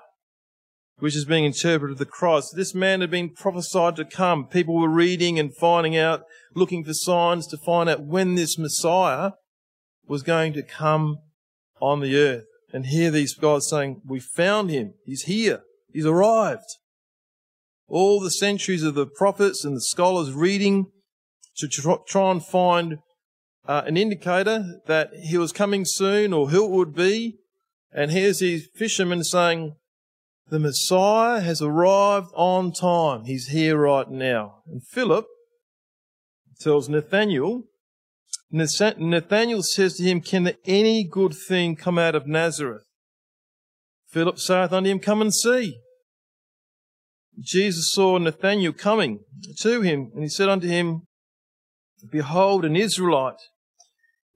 which 0.98 1.16
is 1.16 1.24
being 1.24 1.44
interpreted 1.44 1.98
the 1.98 2.04
Christ. 2.04 2.54
This 2.56 2.74
man 2.74 3.00
had 3.00 3.10
been 3.10 3.30
prophesied 3.30 3.96
to 3.96 4.04
come. 4.04 4.46
People 4.46 4.78
were 4.78 4.88
reading 4.88 5.38
and 5.38 5.54
finding 5.54 5.96
out, 5.96 6.22
looking 6.54 6.84
for 6.84 6.92
signs 6.92 7.46
to 7.48 7.56
find 7.56 7.88
out 7.88 8.04
when 8.04 8.34
this 8.34 8.58
Messiah 8.58 9.32
was 10.06 10.22
going 10.22 10.52
to 10.54 10.62
come 10.62 11.18
on 11.80 12.00
the 12.00 12.16
earth. 12.16 12.44
And 12.72 12.86
here 12.86 13.10
these 13.10 13.34
guys 13.34 13.68
saying, 13.68 14.02
we 14.06 14.20
found 14.20 14.70
him. 14.70 14.94
He's 15.04 15.22
here. 15.22 15.62
He's 15.92 16.06
arrived. 16.06 16.66
All 17.86 18.20
the 18.20 18.30
centuries 18.30 18.82
of 18.82 18.94
the 18.94 19.06
prophets 19.06 19.64
and 19.64 19.76
the 19.76 19.80
scholars 19.80 20.32
reading 20.32 20.86
to 21.56 21.68
try 22.06 22.30
and 22.30 22.44
find 22.44 22.98
uh, 23.66 23.82
an 23.86 23.96
indicator 23.96 24.80
that 24.86 25.10
he 25.14 25.38
was 25.38 25.52
coming 25.52 25.84
soon 25.86 26.32
or 26.32 26.48
who 26.48 26.64
it 26.64 26.70
would 26.70 26.94
be. 26.94 27.38
And 27.92 28.10
here's 28.10 28.40
these 28.40 28.68
fishermen 28.74 29.24
saying, 29.24 29.76
the 30.50 30.58
Messiah 30.58 31.40
has 31.40 31.60
arrived 31.60 32.30
on 32.34 32.72
time. 32.72 33.24
He's 33.24 33.48
here 33.48 33.76
right 33.76 34.08
now. 34.08 34.62
And 34.66 34.82
Philip 34.82 35.26
tells 36.60 36.88
Nathanael, 36.88 37.64
Nathanael 38.50 39.62
says 39.62 39.96
to 39.96 40.02
him, 40.02 40.20
Can 40.20 40.52
any 40.64 41.04
good 41.04 41.34
thing 41.34 41.76
come 41.76 41.98
out 41.98 42.14
of 42.14 42.26
Nazareth? 42.26 42.84
Philip 44.08 44.38
saith 44.38 44.72
unto 44.72 44.88
him, 44.88 45.00
Come 45.00 45.20
and 45.20 45.34
see. 45.34 45.78
Jesus 47.38 47.92
saw 47.92 48.18
Nathanael 48.18 48.72
coming 48.72 49.20
to 49.58 49.82
him, 49.82 50.10
and 50.14 50.22
he 50.22 50.28
said 50.28 50.48
unto 50.48 50.66
him, 50.66 51.02
Behold, 52.10 52.64
an 52.64 52.74
Israelite, 52.74 53.40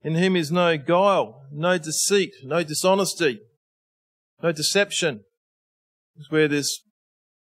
in 0.03 0.15
whom 0.17 0.37
is 0.37 0.53
no 0.53 0.77
guile, 0.77 1.43
no 1.51 1.79
deceit, 1.79 2.33
no 2.45 2.63
dishonesty, 2.63 3.41
no 4.43 4.53
deception. 4.53 5.23
Is 6.19 6.31
where 6.31 6.49
this 6.49 6.81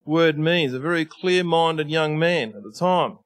word 0.05 0.37
means, 0.37 0.73
a 0.73 0.79
very 0.79 1.05
clear-minded 1.05 1.89
young 1.89 2.17
man 2.17 2.53
at 2.55 2.63
the 2.63 2.71
time. 2.77 3.19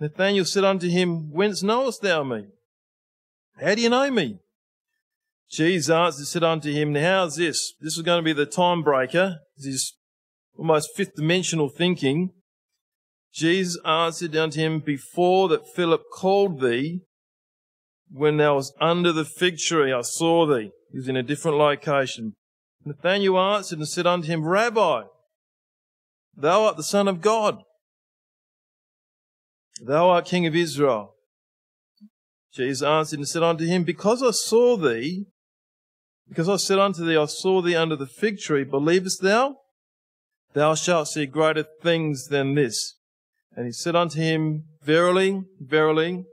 Nathanael 0.00 0.44
said 0.44 0.64
unto 0.64 0.88
him, 0.88 1.32
Whence 1.32 1.62
knowest 1.62 2.02
thou 2.02 2.24
me? 2.24 2.46
How 3.60 3.74
do 3.74 3.82
you 3.82 3.90
know 3.90 4.10
me? 4.10 4.38
Jesus 5.50 5.90
answered, 5.90 6.26
said 6.26 6.44
unto 6.44 6.72
him, 6.72 6.92
Now 6.92 7.20
how's 7.20 7.36
this? 7.36 7.74
This 7.80 7.96
is 7.96 8.02
going 8.02 8.18
to 8.18 8.24
be 8.24 8.32
the 8.32 8.46
time 8.46 8.82
breaker. 8.82 9.36
This 9.56 9.66
is 9.66 9.96
almost 10.56 10.96
fifth 10.96 11.14
dimensional 11.16 11.68
thinking. 11.68 12.30
Jesus 13.32 13.78
answered 13.84 14.36
unto 14.36 14.60
him, 14.60 14.80
Before 14.80 15.48
that 15.48 15.66
Philip 15.74 16.02
called 16.12 16.60
thee, 16.60 17.00
when 18.10 18.36
thou 18.36 18.56
was 18.56 18.72
under 18.80 19.12
the 19.12 19.24
fig 19.24 19.58
tree, 19.58 19.92
I 19.92 20.02
saw 20.02 20.46
thee. 20.46 20.70
He 20.90 20.98
was 20.98 21.08
in 21.08 21.16
a 21.16 21.22
different 21.22 21.58
location. 21.58 22.34
Nathanael 22.84 23.38
answered 23.38 23.78
and 23.78 23.88
said 23.88 24.06
unto 24.06 24.28
him, 24.28 24.44
Rabbi, 24.44 25.04
thou 26.36 26.64
art 26.64 26.76
the 26.76 26.82
Son 26.82 27.08
of 27.08 27.20
God. 27.20 27.62
Thou 29.80 30.10
art 30.10 30.26
King 30.26 30.46
of 30.46 30.54
Israel. 30.54 31.14
Jesus 32.52 32.86
answered 32.86 33.18
and 33.18 33.28
said 33.28 33.42
unto 33.42 33.64
him, 33.64 33.82
Because 33.82 34.22
I 34.22 34.30
saw 34.30 34.76
thee, 34.76 35.26
because 36.28 36.48
I 36.48 36.56
said 36.56 36.78
unto 36.78 37.04
thee, 37.04 37.16
I 37.16 37.24
saw 37.24 37.60
thee 37.60 37.74
under 37.74 37.96
the 37.96 38.06
fig 38.06 38.38
tree, 38.38 38.64
believest 38.64 39.22
thou? 39.22 39.56
Thou 40.52 40.74
shalt 40.74 41.08
see 41.08 41.26
greater 41.26 41.64
things 41.82 42.28
than 42.28 42.54
this. 42.54 42.96
And 43.56 43.66
he 43.66 43.72
said 43.72 43.96
unto 43.96 44.20
him, 44.20 44.64
Verily, 44.82 45.42
verily, 45.60 46.24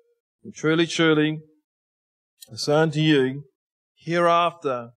truly, 0.53 0.85
truly, 0.85 1.39
I 2.51 2.55
say 2.55 2.73
unto 2.73 2.99
you, 2.99 3.45
hereafter 3.95 4.91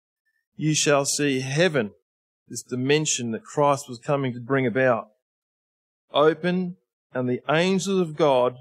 you 0.56 0.74
shall 0.74 1.04
see 1.04 1.40
heaven, 1.40 1.92
this 2.48 2.62
dimension 2.62 3.32
that 3.32 3.44
Christ 3.44 3.88
was 3.88 3.98
coming 3.98 4.32
to 4.34 4.40
bring 4.40 4.66
about, 4.66 5.08
open 6.12 6.76
and 7.12 7.28
the 7.28 7.40
angels 7.48 8.00
of 8.00 8.16
God 8.16 8.56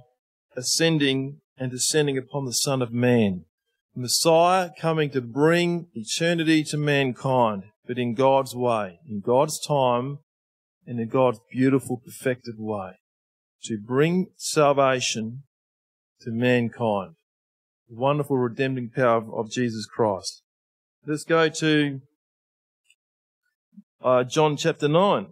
ascending 0.56 1.42
and 1.58 1.72
descending 1.72 2.18
upon 2.18 2.46
the 2.46 2.54
Son 2.54 2.82
of 2.82 2.92
Man. 2.92 3.46
Messiah 3.96 4.72
coming 4.80 5.10
to 5.12 5.22
bring 5.22 5.88
eternity 5.94 6.64
to 6.66 6.78
mankind, 6.78 7.64
but 7.86 8.00
in 8.00 8.16
God's 8.16 8.56
way, 8.56 9.00
in 9.08 9.20
God's 9.20 9.60
time, 9.66 10.20
and 10.86 11.00
in 11.00 11.08
God's 11.08 11.40
beautiful, 11.52 11.98
perfected 11.98 12.56
way, 12.58 12.94
to 13.64 13.78
bring 13.78 14.28
salvation 14.36 15.44
to 16.22 16.32
mankind. 16.32 17.16
The 17.90 17.96
wonderful 17.96 18.38
redeeming 18.38 18.90
power 18.90 19.18
of, 19.18 19.34
of 19.34 19.52
Jesus 19.52 19.86
Christ. 19.86 20.43
Let's 21.06 21.26
go 21.26 21.50
to 21.50 22.00
uh, 24.02 24.24
John 24.24 24.56
chapter 24.56 24.88
9. 24.88 25.28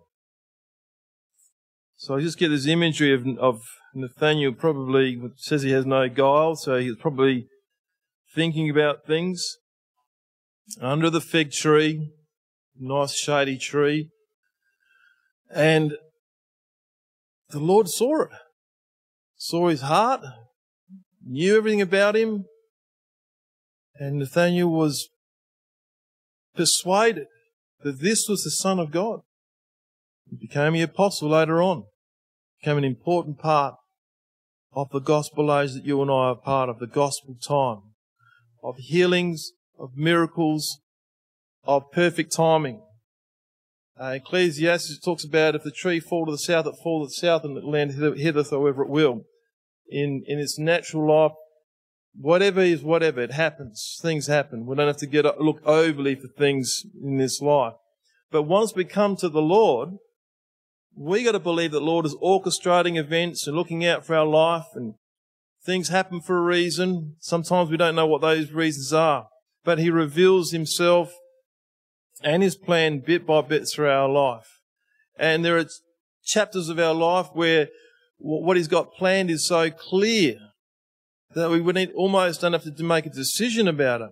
So 1.96 2.16
I 2.18 2.20
just 2.20 2.38
get 2.38 2.50
this 2.50 2.68
imagery 2.68 3.14
of, 3.14 3.26
of 3.40 3.62
Nathanael 3.96 4.52
probably 4.52 5.18
says 5.38 5.62
he 5.62 5.72
has 5.72 5.86
no 5.86 6.10
guile, 6.10 6.58
so 6.58 6.78
he's 6.78 6.98
probably 6.98 7.48
thinking 8.36 8.70
about 8.70 9.06
things. 9.08 9.60
Under 10.82 11.10
the 11.10 11.22
fig 11.22 11.54
tree, 11.54 12.12
nice 12.78 13.16
shady 13.16 13.58
tree, 13.58 14.10
and 15.50 15.94
the 17.50 17.60
Lord 17.60 17.88
saw 17.88 18.24
it, 18.24 18.30
saw 19.38 19.70
his 19.70 19.84
heart, 19.84 20.22
knew 21.26 21.56
everything 21.56 21.82
about 21.82 22.18
him, 22.18 22.44
and 23.96 24.20
Nathanael 24.20 24.70
was 24.70 25.08
persuaded 26.56 27.28
that 27.84 28.02
this 28.02 28.26
was 28.28 28.44
the 28.44 28.52
Son 28.52 28.80
of 28.80 28.92
God. 28.92 29.22
He 30.30 30.36
became 30.36 30.74
the 30.74 30.82
apostle 30.82 31.30
later 31.30 31.62
on, 31.62 31.86
became 32.60 32.78
an 32.78 32.84
important 32.84 33.40
part 33.40 33.76
of 34.74 34.90
the 34.92 35.00
gospel 35.00 35.58
age 35.58 35.74
that 35.74 35.86
you 35.86 36.02
and 36.02 36.10
I 36.10 36.30
are 36.30 36.36
part 36.36 36.70
of, 36.70 36.80
the 36.80 36.88
gospel 36.88 37.36
time, 37.36 37.94
of 38.64 38.76
healings, 38.78 39.52
of 39.78 39.98
miracles, 39.98 40.80
of 41.64 41.92
perfect 41.92 42.34
timing. 42.34 42.82
Uh, 44.00 44.14
Ecclesiastes 44.16 45.00
talks 45.00 45.26
about 45.26 45.56
if 45.56 45.64
the 45.64 45.72
tree 45.72 46.00
fall 46.00 46.26
to 46.26 46.32
the 46.32 46.38
south, 46.38 46.66
it 46.66 46.76
fall 46.82 47.04
to 47.04 47.08
the 47.08 47.14
south, 47.14 47.44
and 47.44 47.58
it 47.58 47.66
land 47.66 47.92
hither, 47.92 48.44
however 48.50 48.84
it 48.84 48.90
will. 48.90 49.24
In, 49.90 50.24
in 50.26 50.40
its 50.40 50.58
natural 50.58 51.08
life, 51.08 51.34
Whatever 52.14 52.62
is 52.62 52.84
whatever, 52.84 53.22
it 53.22 53.32
happens. 53.32 53.98
Things 54.02 54.28
happen. 54.28 54.66
We 54.66 54.76
don't 54.76 54.88
have 54.88 54.98
to 54.98 55.08
get 55.08 55.26
look 55.40 55.62
overly 55.66 56.16
for 56.16 56.28
things 56.28 56.84
in 57.02 57.18
this 57.18 57.42
life. 57.42 57.76
But 58.32 58.44
once 58.44 58.76
we 58.76 58.86
come 58.86 59.16
to 59.18 59.30
the 59.30 59.42
Lord, 59.42 59.92
we 60.96 61.24
got 61.24 61.32
to 61.34 61.40
believe 61.40 61.72
that 61.72 61.82
Lord 61.82 62.06
is 62.06 62.16
orchestrating 62.16 62.98
events 62.98 63.48
and 63.48 63.56
looking 63.56 63.86
out 63.86 64.06
for 64.06 64.16
our 64.16 64.26
life 64.26 64.68
and 64.76 64.96
things 65.66 65.90
happen 65.90 66.22
for 66.22 66.38
a 66.38 66.42
reason. 66.42 67.16
Sometimes 67.20 67.70
we 67.70 67.78
don't 67.78 67.96
know 67.96 68.08
what 68.08 68.22
those 68.22 68.52
reasons 68.52 68.92
are, 68.92 69.28
but 69.64 69.80
He 69.80 69.90
reveals 69.90 70.52
Himself 70.52 71.14
and 72.24 72.44
His 72.44 72.56
plan 72.56 73.00
bit 73.00 73.26
by 73.26 73.42
bit 73.42 73.70
through 73.70 73.90
our 73.90 74.10
life. 74.10 74.60
And 75.18 75.46
there 75.46 75.58
are 75.58 75.66
chapters 76.24 76.68
of 76.70 76.80
our 76.80 76.94
life 76.94 77.28
where 77.34 77.70
what 78.18 78.58
He's 78.58 78.68
got 78.68 78.94
planned 78.94 79.32
is 79.32 79.48
so 79.48 79.72
clear 79.72 80.51
that 81.36 81.50
we 81.50 81.62
would 81.62 81.76
need, 81.76 81.92
almost 81.94 82.42
don't 82.42 82.54
have 82.54 82.64
to 82.64 82.84
make 82.84 83.06
a 83.06 83.10
decision 83.10 83.68
about 83.68 84.02
it. 84.02 84.10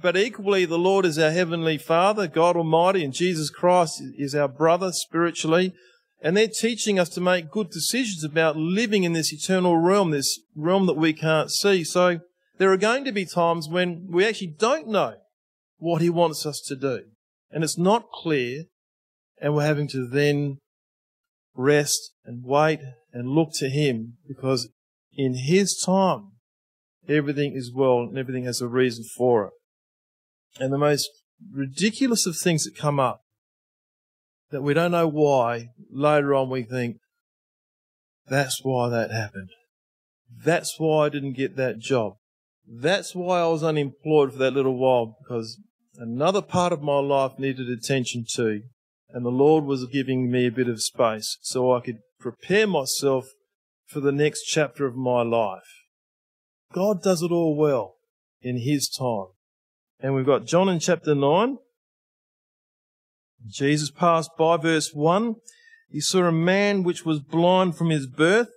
But 0.00 0.16
equally, 0.16 0.64
the 0.66 0.78
Lord 0.78 1.06
is 1.06 1.18
our 1.18 1.30
heavenly 1.30 1.78
Father, 1.78 2.26
God 2.26 2.56
Almighty, 2.56 3.04
and 3.04 3.14
Jesus 3.14 3.48
Christ 3.48 4.02
is 4.18 4.34
our 4.34 4.48
brother 4.48 4.92
spiritually. 4.92 5.72
And 6.20 6.36
they're 6.36 6.48
teaching 6.48 6.98
us 6.98 7.08
to 7.10 7.20
make 7.20 7.50
good 7.50 7.70
decisions 7.70 8.24
about 8.24 8.56
living 8.56 9.04
in 9.04 9.12
this 9.12 9.32
eternal 9.32 9.78
realm, 9.78 10.10
this 10.10 10.40
realm 10.54 10.86
that 10.86 10.96
we 10.96 11.12
can't 11.12 11.50
see. 11.50 11.84
So 11.84 12.20
there 12.58 12.72
are 12.72 12.76
going 12.76 13.04
to 13.04 13.12
be 13.12 13.24
times 13.24 13.68
when 13.68 14.08
we 14.10 14.26
actually 14.26 14.54
don't 14.58 14.88
know 14.88 15.14
what 15.78 16.02
He 16.02 16.10
wants 16.10 16.44
us 16.44 16.60
to 16.66 16.76
do. 16.76 17.04
And 17.50 17.64
it's 17.64 17.78
not 17.78 18.10
clear. 18.12 18.64
And 19.40 19.54
we're 19.54 19.64
having 19.64 19.88
to 19.88 20.06
then 20.06 20.58
rest 21.54 22.12
and 22.24 22.44
wait 22.44 22.80
and 23.12 23.28
look 23.28 23.50
to 23.54 23.70
Him 23.70 24.18
because 24.26 24.68
in 25.14 25.34
His 25.46 25.80
time, 25.84 26.32
everything 27.08 27.54
is 27.54 27.72
well 27.74 28.00
and 28.00 28.18
everything 28.18 28.44
has 28.44 28.60
a 28.60 28.68
reason 28.68 29.04
for 29.16 29.46
it. 29.46 29.52
And 30.60 30.72
the 30.72 30.78
most 30.78 31.08
ridiculous 31.52 32.26
of 32.26 32.36
things 32.36 32.64
that 32.64 32.76
come 32.76 32.98
up 32.98 33.20
that 34.50 34.62
we 34.62 34.74
don't 34.74 34.92
know 34.92 35.08
why, 35.08 35.68
later 35.90 36.34
on 36.34 36.50
we 36.50 36.62
think, 36.62 36.96
that's 38.28 38.60
why 38.62 38.88
that 38.88 39.10
happened. 39.10 39.50
That's 40.44 40.78
why 40.78 41.06
I 41.06 41.08
didn't 41.08 41.34
get 41.34 41.56
that 41.56 41.78
job. 41.78 42.14
That's 42.66 43.14
why 43.14 43.40
I 43.40 43.48
was 43.48 43.62
unemployed 43.62 44.32
for 44.32 44.38
that 44.38 44.52
little 44.52 44.76
while 44.76 45.16
because 45.20 45.58
another 45.96 46.42
part 46.42 46.72
of 46.72 46.82
my 46.82 46.98
life 46.98 47.38
needed 47.38 47.68
attention 47.68 48.24
too. 48.28 48.62
And 49.10 49.24
the 49.24 49.30
Lord 49.30 49.64
was 49.64 49.86
giving 49.86 50.30
me 50.30 50.46
a 50.46 50.52
bit 50.52 50.68
of 50.68 50.82
space 50.82 51.38
so 51.40 51.74
I 51.74 51.80
could 51.80 52.00
prepare 52.20 52.66
myself 52.66 53.26
for 53.86 54.00
the 54.00 54.12
next 54.12 54.42
chapter 54.44 54.84
of 54.86 54.96
my 54.96 55.22
life. 55.22 55.77
God 56.72 57.02
does 57.02 57.22
it 57.22 57.30
all 57.30 57.56
well 57.56 57.96
in 58.40 58.58
His 58.58 58.88
time. 58.88 59.28
And 60.00 60.14
we've 60.14 60.26
got 60.26 60.46
John 60.46 60.68
in 60.68 60.78
chapter 60.78 61.14
9. 61.14 61.58
Jesus 63.46 63.90
passed 63.90 64.30
by 64.38 64.56
verse 64.56 64.92
1. 64.92 65.36
He 65.90 66.00
saw 66.00 66.24
a 66.24 66.32
man 66.32 66.82
which 66.82 67.04
was 67.04 67.20
blind 67.20 67.76
from 67.76 67.90
his 67.90 68.06
birth. 68.06 68.50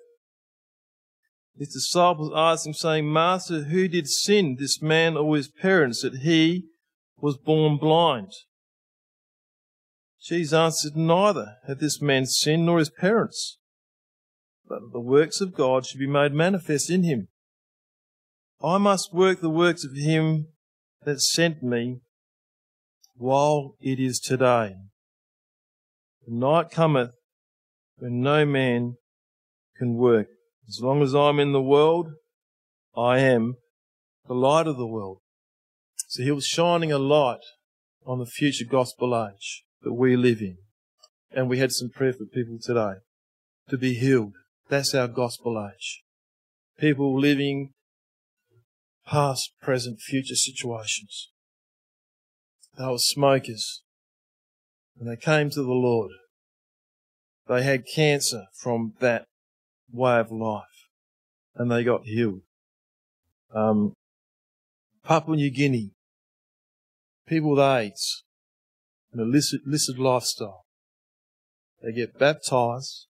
His 1.58 1.69
disciples 1.69 2.32
asked 2.36 2.65
him, 2.65 2.74
saying, 2.74 3.12
Master, 3.12 3.63
who 3.63 3.88
did 3.88 4.08
sin, 4.10 4.58
this 4.60 4.82
man 4.82 5.15
or 5.15 5.36
his 5.36 5.47
parents, 5.47 6.02
that 6.02 6.17
he 6.17 6.65
was 7.17 7.38
born 7.38 7.78
blind? 7.78 8.32
Jesus 10.21 10.54
answered, 10.54 10.95
Neither 10.95 11.58
had 11.67 11.80
this 11.80 12.02
man 12.02 12.26
sinned 12.26 12.65
nor 12.65 12.80
his 12.80 12.89
parents, 12.89 13.58
but 14.67 14.80
the 14.91 15.00
works 15.00 15.41
of 15.41 15.54
God 15.54 15.86
should 15.86 16.00
be 16.00 16.08
made 16.08 16.34
manifest 16.34 16.89
in 16.89 17.04
him. 17.04 17.28
I 18.63 18.78
must 18.78 19.13
work 19.13 19.41
the 19.41 19.50
works 19.50 19.84
of 19.84 19.95
him 19.95 20.47
that 21.04 21.19
sent 21.19 21.63
me 21.63 22.02
while 23.15 23.76
it 23.80 24.00
is 24.00 24.19
today. 24.19 24.76
The 26.28 26.36
night 26.36 26.69
cometh 26.69 27.12
when 27.97 28.21
no 28.21 28.45
man 28.45 28.97
can 29.78 29.95
work. 29.95 30.28
As 30.67 30.80
long 30.80 31.02
as 31.02 31.15
I'm 31.15 31.39
in 31.39 31.54
the 31.54 31.62
world, 31.62 32.10
I 32.95 33.17
am 33.17 33.56
the 34.28 34.36
light 34.36 34.67
of 34.67 34.78
the 34.78 34.86
world. 34.86 35.17
So 36.08 36.21
he 36.21 36.32
was 36.32 36.45
shining 36.45 36.91
a 36.91 37.00
light 37.00 37.43
on 38.06 38.19
the 38.19 38.28
future 38.28 38.65
gospel 38.69 39.15
age 39.15 39.63
that 39.82 39.93
we 39.93 40.15
live 40.15 40.41
in. 40.41 40.58
And 41.32 41.50
we 41.50 41.58
had 41.58 41.71
some 41.71 41.89
prayer 41.89 42.13
for 42.13 42.26
people 42.26 42.60
today 42.62 43.00
to 43.69 43.78
be 43.78 43.95
healed. 43.95 44.34
That's 44.69 44.93
our 44.93 45.08
gospel 45.08 45.67
age. 45.74 46.04
People 46.78 47.19
living 47.19 47.71
past, 49.06 49.52
present, 49.62 50.00
future 50.00 50.36
situations. 50.36 51.32
They 52.78 52.86
were 52.86 52.98
smokers. 52.98 53.84
And 55.00 55.10
they 55.10 55.16
came 55.16 55.50
to 55.50 55.62
the 55.62 55.72
Lord. 55.72 56.12
They 57.48 57.64
had 57.64 57.84
cancer 57.86 58.46
from 58.56 58.94
that 59.00 59.26
way 59.92 60.20
of 60.20 60.32
life. 60.32 60.64
And 61.56 61.72
they 61.72 61.84
got 61.84 62.06
healed. 62.06 62.42
Um, 63.54 63.94
Papua 65.04 65.36
New 65.36 65.52
Guinea. 65.52 65.92
People 67.28 67.52
with 67.52 67.60
AIDS. 67.60 68.24
An 69.12 69.20
illicit, 69.20 69.62
illicit 69.66 70.00
lifestyle. 70.00 70.66
They 71.82 71.92
get 71.92 72.20
baptized, 72.20 73.08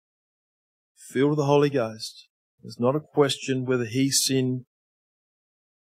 filled 0.96 1.30
with 1.30 1.38
the 1.38 1.44
Holy 1.44 1.68
Ghost. 1.70 2.28
It's 2.64 2.80
not 2.80 2.96
a 2.96 3.00
question 3.00 3.64
whether 3.64 3.84
he 3.84 4.10
sinned 4.10 4.64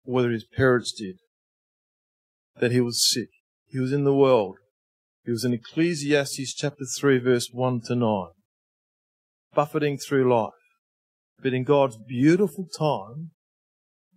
whether 0.10 0.32
his 0.32 0.46
parents 0.46 0.92
did. 0.92 1.18
That 2.60 2.72
he 2.72 2.82
was 2.82 3.08
sick. 3.10 3.30
He 3.68 3.80
was 3.80 3.94
in 3.94 4.04
the 4.04 4.14
world. 4.14 4.58
He 5.24 5.32
was 5.32 5.46
in 5.46 5.54
Ecclesiastes 5.54 6.56
chapter 6.56 6.86
3 6.86 7.20
verse 7.20 7.50
1 7.52 7.82
to 7.82 7.96
9. 7.96 8.28
Buffeting 9.54 9.98
through 9.98 10.34
life. 10.34 10.54
But 11.42 11.54
in 11.54 11.64
God's 11.64 11.98
beautiful 11.98 12.66
time, 12.78 13.32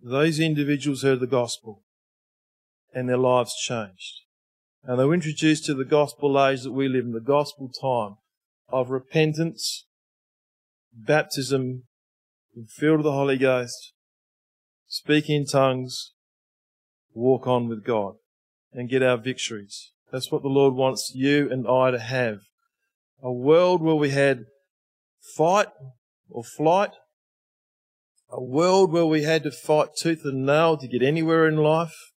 those 0.01 0.39
individuals 0.39 1.03
heard 1.03 1.19
the 1.19 1.27
gospel 1.27 1.83
and 2.93 3.07
their 3.07 3.17
lives 3.17 3.55
changed. 3.55 4.21
And 4.83 4.99
they 4.99 5.05
were 5.05 5.13
introduced 5.13 5.65
to 5.65 5.73
the 5.73 5.85
gospel 5.85 6.43
age 6.43 6.63
that 6.63 6.73
we 6.73 6.89
live 6.89 7.05
in, 7.05 7.13
the 7.13 7.21
gospel 7.21 7.69
time 7.69 8.17
of 8.69 8.89
repentance, 8.89 9.85
baptism, 10.91 11.83
filled 12.67 12.97
with 12.97 13.05
the 13.05 13.11
Holy 13.11 13.37
Ghost, 13.37 13.93
speak 14.93 15.27
in 15.27 15.43
tongues, 15.43 16.11
walk 17.15 17.47
on 17.47 17.67
with 17.67 17.83
God, 17.83 18.13
and 18.71 18.87
get 18.87 19.01
our 19.01 19.17
victories. 19.17 19.91
That's 20.11 20.31
what 20.31 20.43
the 20.43 20.49
Lord 20.49 20.75
wants 20.75 21.13
you 21.15 21.51
and 21.51 21.67
I 21.67 21.89
to 21.89 21.97
have. 21.97 22.41
A 23.23 23.33
world 23.33 23.81
where 23.81 23.95
we 23.95 24.11
had 24.11 24.45
fight 25.35 25.69
or 26.29 26.43
flight, 26.43 26.91
a 28.29 28.39
world 28.39 28.91
where 28.91 29.07
we 29.07 29.23
had 29.23 29.41
to 29.43 29.51
fight 29.51 29.95
tooth 29.99 30.21
and 30.25 30.45
nail 30.45 30.77
to 30.77 30.87
get 30.87 31.01
anywhere 31.01 31.47
in 31.47 31.57
life, 31.57 32.11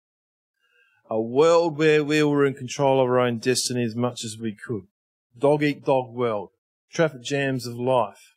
a 1.08 1.18
world 1.18 1.78
where 1.78 2.04
we 2.04 2.22
were 2.22 2.44
in 2.44 2.52
control 2.52 3.00
of 3.00 3.08
our 3.08 3.20
own 3.20 3.38
destiny 3.38 3.84
as 3.84 3.96
much 3.96 4.22
as 4.22 4.36
we 4.38 4.54
could. 4.54 4.82
Dog 5.38 5.62
eat 5.62 5.82
dog 5.82 6.12
world, 6.12 6.50
traffic 6.92 7.22
jams 7.22 7.66
of 7.66 7.76
life. 7.76 8.34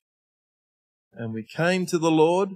And 1.13 1.33
we 1.33 1.43
came 1.43 1.85
to 1.87 1.97
the 1.97 2.11
Lord 2.11 2.51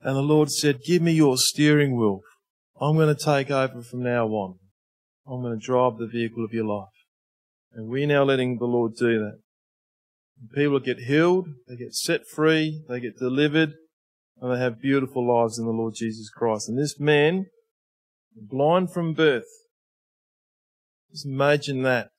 and 0.00 0.16
the 0.16 0.22
Lord 0.22 0.50
said, 0.50 0.82
Give 0.84 1.02
me 1.02 1.12
your 1.12 1.36
steering 1.36 1.96
wheel. 1.96 2.20
I'm 2.80 2.96
going 2.96 3.14
to 3.14 3.24
take 3.24 3.50
over 3.50 3.82
from 3.82 4.02
now 4.02 4.26
on. 4.28 4.58
I'm 5.26 5.42
going 5.42 5.58
to 5.58 5.64
drive 5.64 5.98
the 5.98 6.06
vehicle 6.06 6.44
of 6.44 6.52
your 6.52 6.66
life. 6.66 6.88
And 7.72 7.88
we're 7.88 8.06
now 8.06 8.24
letting 8.24 8.58
the 8.58 8.66
Lord 8.66 8.94
do 8.96 9.18
that. 9.18 9.38
People 10.54 10.78
get 10.80 10.98
healed, 10.98 11.48
they 11.66 11.76
get 11.76 11.94
set 11.94 12.26
free, 12.26 12.82
they 12.88 13.00
get 13.00 13.18
delivered, 13.18 13.72
and 14.40 14.52
they 14.52 14.58
have 14.58 14.80
beautiful 14.80 15.26
lives 15.26 15.58
in 15.58 15.64
the 15.64 15.72
Lord 15.72 15.94
Jesus 15.96 16.28
Christ. 16.28 16.68
And 16.68 16.78
this 16.78 17.00
man, 17.00 17.46
blind 18.36 18.92
from 18.92 19.14
birth, 19.14 19.46
just 21.10 21.24
imagine 21.24 21.82
that. 21.82 22.10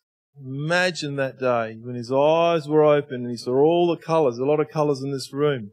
Imagine 0.43 1.15
that 1.15 1.39
day 1.39 1.77
when 1.79 1.95
his 1.95 2.11
eyes 2.11 2.67
were 2.67 2.83
open 2.83 3.21
and 3.21 3.29
he 3.29 3.37
saw 3.37 3.55
all 3.55 3.87
the 3.87 4.03
colours, 4.03 4.37
a 4.37 4.45
lot 4.45 4.59
of 4.59 4.69
colours 4.69 5.01
in 5.01 5.11
this 5.11 5.31
room. 5.31 5.71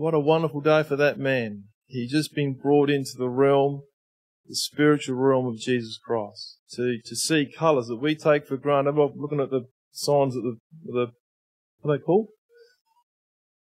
What 0.00 0.14
a 0.14 0.18
wonderful 0.18 0.62
day 0.62 0.82
for 0.82 0.96
that 0.96 1.18
man. 1.18 1.64
He 1.84 2.06
just 2.06 2.34
been 2.34 2.54
brought 2.54 2.88
into 2.88 3.18
the 3.18 3.28
realm, 3.28 3.82
the 4.48 4.54
spiritual 4.54 5.16
realm 5.16 5.46
of 5.46 5.58
Jesus 5.58 5.98
Christ. 6.02 6.56
To, 6.76 6.96
to 7.04 7.14
see 7.14 7.52
colours 7.54 7.88
that 7.88 8.00
we 8.00 8.14
take 8.14 8.46
for 8.46 8.56
granted. 8.56 8.92
I'm 8.92 9.12
looking 9.16 9.40
at 9.40 9.50
the 9.50 9.66
signs 9.90 10.34
at 10.38 10.42
the, 10.42 10.56
the, 10.86 11.06
what 11.80 11.92
are 11.92 11.98
they 11.98 12.02
called? 12.02 12.28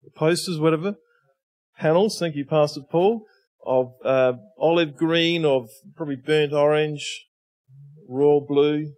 The 0.02 0.12
posters, 0.16 0.58
whatever. 0.58 0.94
Panels, 1.76 2.16
thank 2.18 2.37
you, 2.37 2.46
Pastor 2.46 2.80
Paul, 2.90 3.26
of 3.66 3.92
uh, 4.02 4.32
olive 4.58 4.96
green, 4.96 5.44
of 5.44 5.68
probably 5.94 6.16
burnt 6.16 6.54
orange, 6.54 7.26
royal 8.08 8.40
blue, 8.40 8.94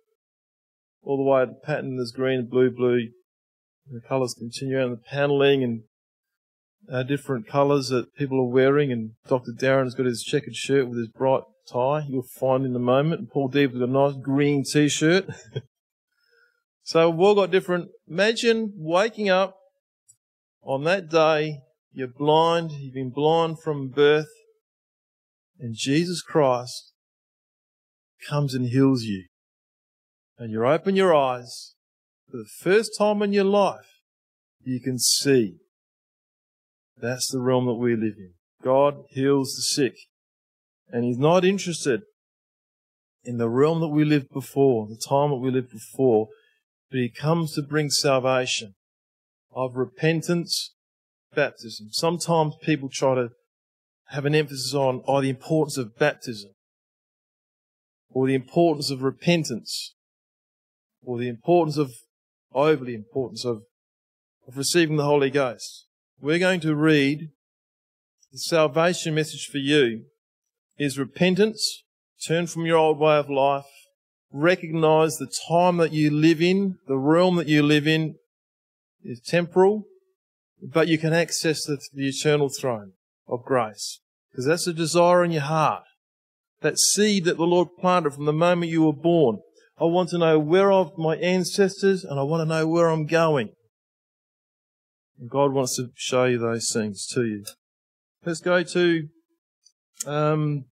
all 1.03 1.17
the 1.17 1.29
way 1.29 1.45
the 1.45 1.59
pattern 1.67 1.99
is 1.99 2.13
green, 2.15 2.47
blue, 2.47 2.71
blue. 2.71 3.09
The 3.91 4.01
colours 4.09 4.37
continue 4.39 4.81
on 4.81 4.93
the 4.93 5.03
panelling 5.11 5.65
and 5.65 5.83
uh, 6.91 7.03
different 7.03 7.47
colours 7.47 7.89
that 7.89 8.15
people 8.15 8.41
are 8.41 8.45
wearing, 8.45 8.93
and 8.93 9.13
Dr. 9.29 9.53
Darren's 9.53 9.95
got 9.95 10.07
his 10.07 10.23
checkered 10.23 10.57
shirt 10.57 10.89
with 10.89 10.99
his 10.99 11.09
bright 11.09 11.43
tie. 11.71 12.05
You'll 12.09 12.23
find 12.23 12.65
in 12.65 12.75
a 12.75 12.81
moment. 12.81 13.21
And 13.21 13.31
Paul 13.31 13.49
Dee's 13.49 13.69
got 13.69 13.83
a 13.83 13.87
nice 13.87 14.15
green 14.23 14.65
t-shirt. 14.65 15.29
so 16.83 17.11
we've 17.11 17.21
all 17.21 17.35
got 17.35 17.51
different. 17.51 17.89
Imagine 18.09 18.73
waking 18.77 19.29
up 19.29 19.57
on 20.63 20.85
that 20.85 21.11
day. 21.11 21.61
You're 21.93 22.09
blind. 22.09 22.73
You've 22.73 22.95
been 22.95 23.11
blind 23.11 23.61
from 23.61 23.89
birth, 23.89 24.29
and 25.59 25.75
Jesus 25.75 26.21
Christ 26.21 26.93
comes 28.29 28.55
and 28.55 28.67
heals 28.67 29.03
you. 29.03 29.25
And 30.39 30.51
you 30.51 30.67
open 30.67 30.97
your 30.97 31.15
eyes 31.15 31.75
for 32.31 32.37
the 32.37 32.49
first 32.59 32.93
time 32.99 33.23
in 33.23 33.33
your 33.33 33.45
life. 33.45 33.87
You 34.63 34.81
can 34.81 34.99
see 34.99 35.55
that's 37.01 37.31
the 37.31 37.41
realm 37.41 37.67
that 37.67 37.75
we 37.75 37.95
live 37.95 38.15
in. 38.19 38.33
God 38.63 39.05
heals 39.11 39.55
the 39.55 39.63
sick. 39.63 39.97
And 40.91 41.05
He's 41.05 41.19
not 41.19 41.45
interested 41.45 42.03
in 43.25 43.39
the 43.39 43.49
realm 43.49 43.81
that 43.81 43.89
we 43.89 44.05
lived 44.05 44.33
before, 44.33 44.87
the 44.87 45.01
time 45.09 45.31
that 45.31 45.37
we 45.37 45.51
lived 45.51 45.71
before, 45.71 46.29
but 46.91 46.99
He 46.99 47.11
comes 47.11 47.55
to 47.55 47.63
bring 47.63 47.91
salvation 47.91 48.75
of 49.55 49.77
repentance, 49.77 50.75
baptism. 51.35 51.89
Sometimes 51.91 52.55
people 52.63 52.89
try 52.91 53.15
to 53.15 53.31
have 54.11 54.25
an 54.25 54.35
emphasis 54.35 54.73
on 54.73 55.03
oh, 55.07 55.21
the 55.21 55.31
importance 55.31 55.77
of 55.77 55.99
baptism, 55.99 56.53
or 58.11 58.27
the 58.27 58.35
importance 58.35 58.91
of 58.91 59.03
repentance, 59.03 59.95
or 61.05 61.19
the 61.19 61.29
importance 61.29 61.77
of, 61.77 61.93
overly 62.53 62.95
importance 62.95 63.45
of, 63.45 63.63
of 64.47 64.57
receiving 64.57 64.97
the 64.97 65.05
Holy 65.05 65.29
Ghost 65.29 65.87
we're 66.21 66.39
going 66.39 66.61
to 66.61 66.75
read 66.75 67.31
the 68.33 68.39
salvation 68.39 69.15
message 69.15 69.47
for 69.47 69.59
you 69.59 70.05
is 70.79 70.99
repentance, 70.99 71.85
turn 72.27 72.47
from 72.47 72.67
your 72.67 72.79
old 72.79 72.99
way 72.99 73.17
of 73.17 73.31
life, 73.31 73.65
recognize 74.33 75.17
the 75.17 75.31
time 75.49 75.77
that 75.79 75.93
you 75.93 76.11
live 76.11 76.43
in, 76.43 76.79
the 76.87 76.99
realm 76.99 77.37
that 77.37 77.49
you 77.49 77.63
live 77.63 77.87
in 77.87 78.17
is 79.05 79.21
temporal, 79.21 79.85
but 80.63 80.89
you 80.89 80.99
can 80.99 81.13
access 81.13 81.65
the, 81.65 81.79
the 81.93 82.09
eternal 82.09 82.49
throne 82.49 82.93
of 83.29 83.45
grace. 83.45 84.01
Because 84.31 84.47
that's 84.47 84.67
a 84.67 84.73
desire 84.73 85.25
in 85.25 85.31
your 85.31 85.43
heart. 85.43 85.85
That 86.61 86.79
seed 86.79 87.25
that 87.25 87.37
the 87.37 87.47
Lord 87.47 87.69
planted 87.79 88.15
from 88.15 88.25
the 88.25 88.33
moment 88.33 88.73
you 88.73 88.85
were 88.85 88.93
born. 88.93 89.39
I 89.79 89.85
want 89.85 90.09
to 90.11 90.19
know 90.19 90.39
where 90.39 90.73
are 90.73 90.91
my 90.97 91.17
ancestors 91.17 92.03
and 92.05 92.19
I 92.19 92.23
want 92.23 92.41
to 92.41 92.55
know 92.55 92.67
where 92.67 92.89
I'm 92.89 93.07
going. 93.07 93.51
God 95.25 95.53
wants 95.53 95.77
to 95.77 95.91
show 95.95 96.25
you 96.25 96.39
those 96.39 96.71
things 96.71 97.07
to 97.15 97.25
you. 97.25 97.45
Let's 98.25 98.41
go 98.41 98.63
to 98.63 99.09
um, 100.07 100.67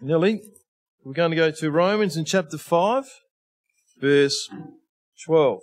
Nelly. 0.00 0.42
We're 1.04 1.12
going 1.12 1.30
to 1.30 1.36
go 1.36 1.50
to 1.50 1.70
Romans 1.70 2.16
in 2.16 2.24
chapter 2.24 2.58
5, 2.58 3.04
verse 4.00 4.48
12. 5.24 5.60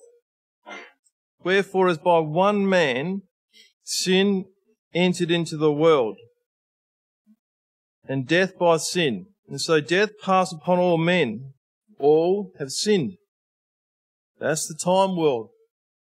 Wherefore, 1.44 1.90
as 1.90 1.98
by 1.98 2.20
one 2.20 2.68
man 2.68 3.24
sin 3.84 4.46
entered 4.94 5.30
into 5.30 5.58
the 5.58 5.72
world, 5.72 6.18
and 8.08 8.26
death 8.26 8.58
by 8.58 8.78
sin, 8.78 9.28
and 9.50 9.60
so 9.60 9.82
death 9.82 10.12
passed 10.22 10.54
upon 10.54 10.80
all 10.80 10.98
men, 10.98 11.54
all 12.00 12.54
have 12.58 12.72
sinned. 12.72 13.18
That's 14.40 14.68
the 14.68 14.80
time 14.82 15.18
world 15.18 15.50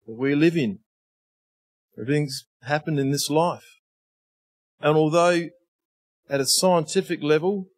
that 0.06 0.14
we 0.14 0.34
live 0.34 0.56
in. 0.56 0.78
Everything's 1.98 2.44
happened 2.62 2.98
in 2.98 3.10
this 3.10 3.30
life. 3.30 3.64
And 4.80 4.96
although 4.96 5.48
at 6.28 6.40
a 6.40 6.46
scientific 6.46 7.22
level, 7.22 7.68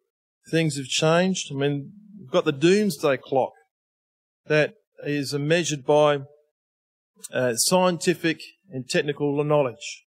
things 0.51 0.77
have 0.77 0.87
changed. 0.87 1.51
I 1.51 1.55
mean, 1.55 1.91
we've 2.19 2.31
got 2.31 2.45
the 2.45 2.51
doomsday 2.51 3.17
clock 3.17 3.53
that 4.47 4.73
is 5.05 5.33
measured 5.33 5.85
by 5.85 6.19
uh, 7.33 7.55
scientific 7.55 8.41
and 8.71 8.89
technical 8.89 9.43
knowledge. 9.43 10.05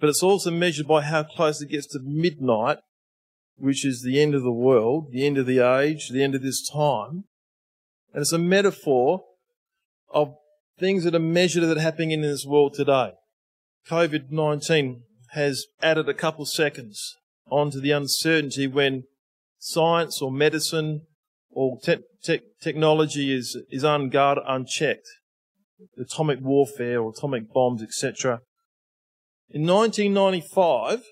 But 0.00 0.08
it's 0.08 0.22
also 0.22 0.50
measured 0.50 0.88
by 0.88 1.02
how 1.02 1.22
close 1.22 1.60
it 1.60 1.70
gets 1.70 1.86
to 1.88 2.00
midnight, 2.02 2.78
which 3.56 3.84
is 3.84 4.02
the 4.02 4.20
end 4.20 4.34
of 4.34 4.42
the 4.42 4.52
world, 4.52 5.08
the 5.12 5.26
end 5.26 5.38
of 5.38 5.46
the 5.46 5.58
age, 5.58 6.08
the 6.08 6.22
end 6.22 6.34
of 6.34 6.42
this 6.42 6.66
time. 6.68 7.24
And 8.12 8.22
it's 8.22 8.32
a 8.32 8.38
metaphor 8.38 9.24
of 10.12 10.34
things 10.80 11.04
that 11.04 11.14
are 11.14 11.20
measured 11.20 11.62
that 11.62 11.76
are 11.76 11.80
happening 11.80 12.10
in 12.10 12.22
this 12.22 12.46
world 12.46 12.74
today. 12.74 13.12
COVID-19 13.88 15.02
has 15.32 15.66
added 15.82 16.08
a 16.08 16.14
couple 16.14 16.46
seconds 16.46 17.16
onto 17.50 17.80
the 17.80 17.92
uncertainty 17.92 18.66
when 18.66 19.04
science 19.58 20.20
or 20.22 20.32
medicine 20.32 21.02
or 21.50 21.78
te- 21.82 21.98
te- 22.24 22.40
technology 22.60 23.32
is, 23.32 23.56
is 23.70 23.84
unguarded, 23.84 24.44
unchecked. 24.46 25.06
Atomic 25.98 26.40
warfare 26.40 27.00
or 27.00 27.12
atomic 27.16 27.52
bombs, 27.52 27.82
etc. 27.82 28.40
In 29.48 29.66
1995, 29.66 31.04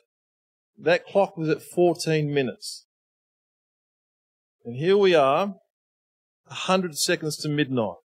that 0.79 1.07
clock 1.07 1.37
was 1.37 1.49
at 1.49 1.63
14 1.63 2.33
minutes. 2.33 2.87
And 4.65 4.77
here 4.77 4.97
we 4.97 5.15
are, 5.15 5.55
100 6.45 6.97
seconds 6.97 7.37
to 7.39 7.49
midnight. 7.49 7.97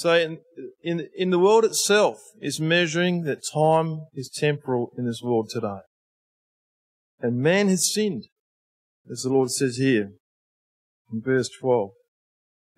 So 0.00 0.14
in, 0.14 0.38
in, 0.82 1.08
in 1.14 1.28
the 1.28 1.38
world 1.38 1.62
itself 1.62 2.16
is 2.40 2.58
measuring 2.58 3.24
that 3.24 3.42
time 3.52 4.06
is 4.14 4.30
temporal 4.30 4.90
in 4.96 5.04
this 5.04 5.20
world 5.22 5.50
today. 5.50 5.80
And 7.20 7.42
man 7.42 7.68
has 7.68 7.92
sinned, 7.92 8.24
as 9.12 9.20
the 9.20 9.28
Lord 9.28 9.50
says 9.50 9.76
here 9.76 10.12
in 11.12 11.20
verse 11.20 11.50
12. 11.60 11.90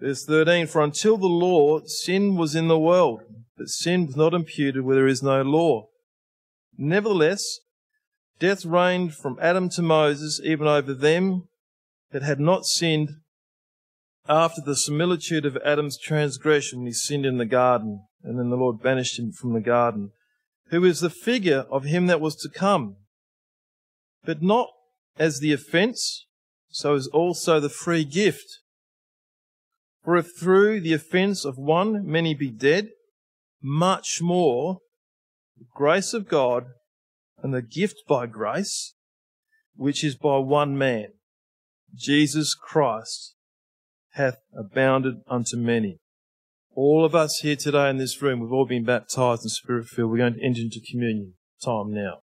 Verse 0.01 0.25
13, 0.25 0.67
for 0.67 0.83
until 0.83 1.17
the 1.17 1.29
law, 1.29 1.79
sin 1.87 2.35
was 2.35 2.57
in 2.57 2.67
the 2.67 2.77
world, 2.77 3.21
but 3.57 3.69
sin 3.69 4.07
was 4.07 4.17
not 4.17 4.35
imputed 4.35 4.83
where 4.83 4.97
there 4.97 5.07
is 5.07 5.23
no 5.23 5.43
law. 5.43 5.85
Nevertheless, 6.77 7.61
death 8.41 8.65
reigned 8.65 9.15
from 9.15 9.39
Adam 9.41 9.69
to 9.77 9.83
Moses, 9.83 10.41
even 10.43 10.67
over 10.67 10.93
them 10.93 11.45
that 12.11 12.25
had 12.25 12.41
not 12.41 12.65
sinned, 12.65 13.11
after 14.29 14.61
the 14.61 14.77
similitude 14.77 15.45
of 15.45 15.57
Adam's 15.59 15.99
transgression, 15.99 16.87
he 16.87 16.93
sinned 16.93 17.27
in 17.27 17.39
the 17.39 17.47
garden, 17.47 18.07
and 18.23 18.39
then 18.39 18.51
the 18.51 18.57
Lord 18.57 18.83
banished 18.83 19.19
him 19.19 19.33
from 19.33 19.53
the 19.53 19.61
garden, 19.61 20.13
who 20.69 20.85
is 20.85 21.01
the 21.01 21.11
figure 21.11 21.67
of 21.71 21.85
him 21.85 22.07
that 22.07 22.21
was 22.21 22.37
to 22.37 22.49
come, 22.49 22.97
but 24.25 24.43
not 24.43 24.69
as 25.19 25.41
the 25.41 25.53
offense, 25.53 26.27
so 26.71 26.95
is 26.95 27.09
also 27.09 27.61
the 27.61 27.69
free 27.69 28.05
gift. 28.05 28.61
For 30.05 30.17
if 30.17 30.37
through 30.39 30.81
the 30.81 30.95
offense 30.95 31.45
of 31.45 31.59
one 31.59 32.07
many 32.07 32.35
be 32.35 32.51
dead, 32.51 32.89
much 33.61 34.21
more 34.21 34.79
the 35.59 35.67
grace 35.75 36.13
of 36.15 36.29
God 36.29 36.67
and 37.43 37.53
the 37.53 37.63
gift 37.63 38.03
by 38.09 38.27
grace, 38.27 38.95
which 39.77 40.03
is 40.03 40.17
by 40.17 40.39
one 40.39 40.77
man, 40.77 41.09
Jesus 41.95 42.55
Christ, 42.55 43.35
hath 44.13 44.37
abounded 44.57 45.17
unto 45.29 45.57
many. 45.57 45.99
All 46.75 47.05
of 47.05 47.15
us 47.15 47.41
here 47.43 47.57
today 47.57 47.91
in 47.91 47.99
this 47.99 48.21
room, 48.23 48.41
we've 48.41 48.53
all 48.53 48.67
been 48.67 48.85
baptized 48.85 49.43
and 49.43 49.51
spirit 49.51 49.87
filled. 49.87 50.11
We're 50.11 50.19
going 50.19 50.35
to 50.35 50.45
enter 50.45 50.61
into 50.63 50.81
communion 50.91 51.35
time 51.63 51.93
now. 51.93 52.21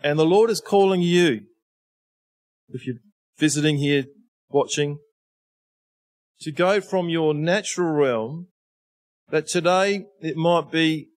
And 0.00 0.18
the 0.18 0.24
Lord 0.24 0.50
is 0.50 0.60
calling 0.60 1.02
you, 1.02 1.42
if 2.68 2.86
you're 2.86 2.96
visiting 3.38 3.78
here, 3.78 4.04
watching, 4.48 4.98
to 6.40 6.52
go 6.52 6.80
from 6.80 7.08
your 7.08 7.34
natural 7.34 7.90
realm, 7.90 8.48
that 9.30 9.48
today 9.48 10.04
it 10.20 10.36
might 10.36 10.70
be 10.70 11.08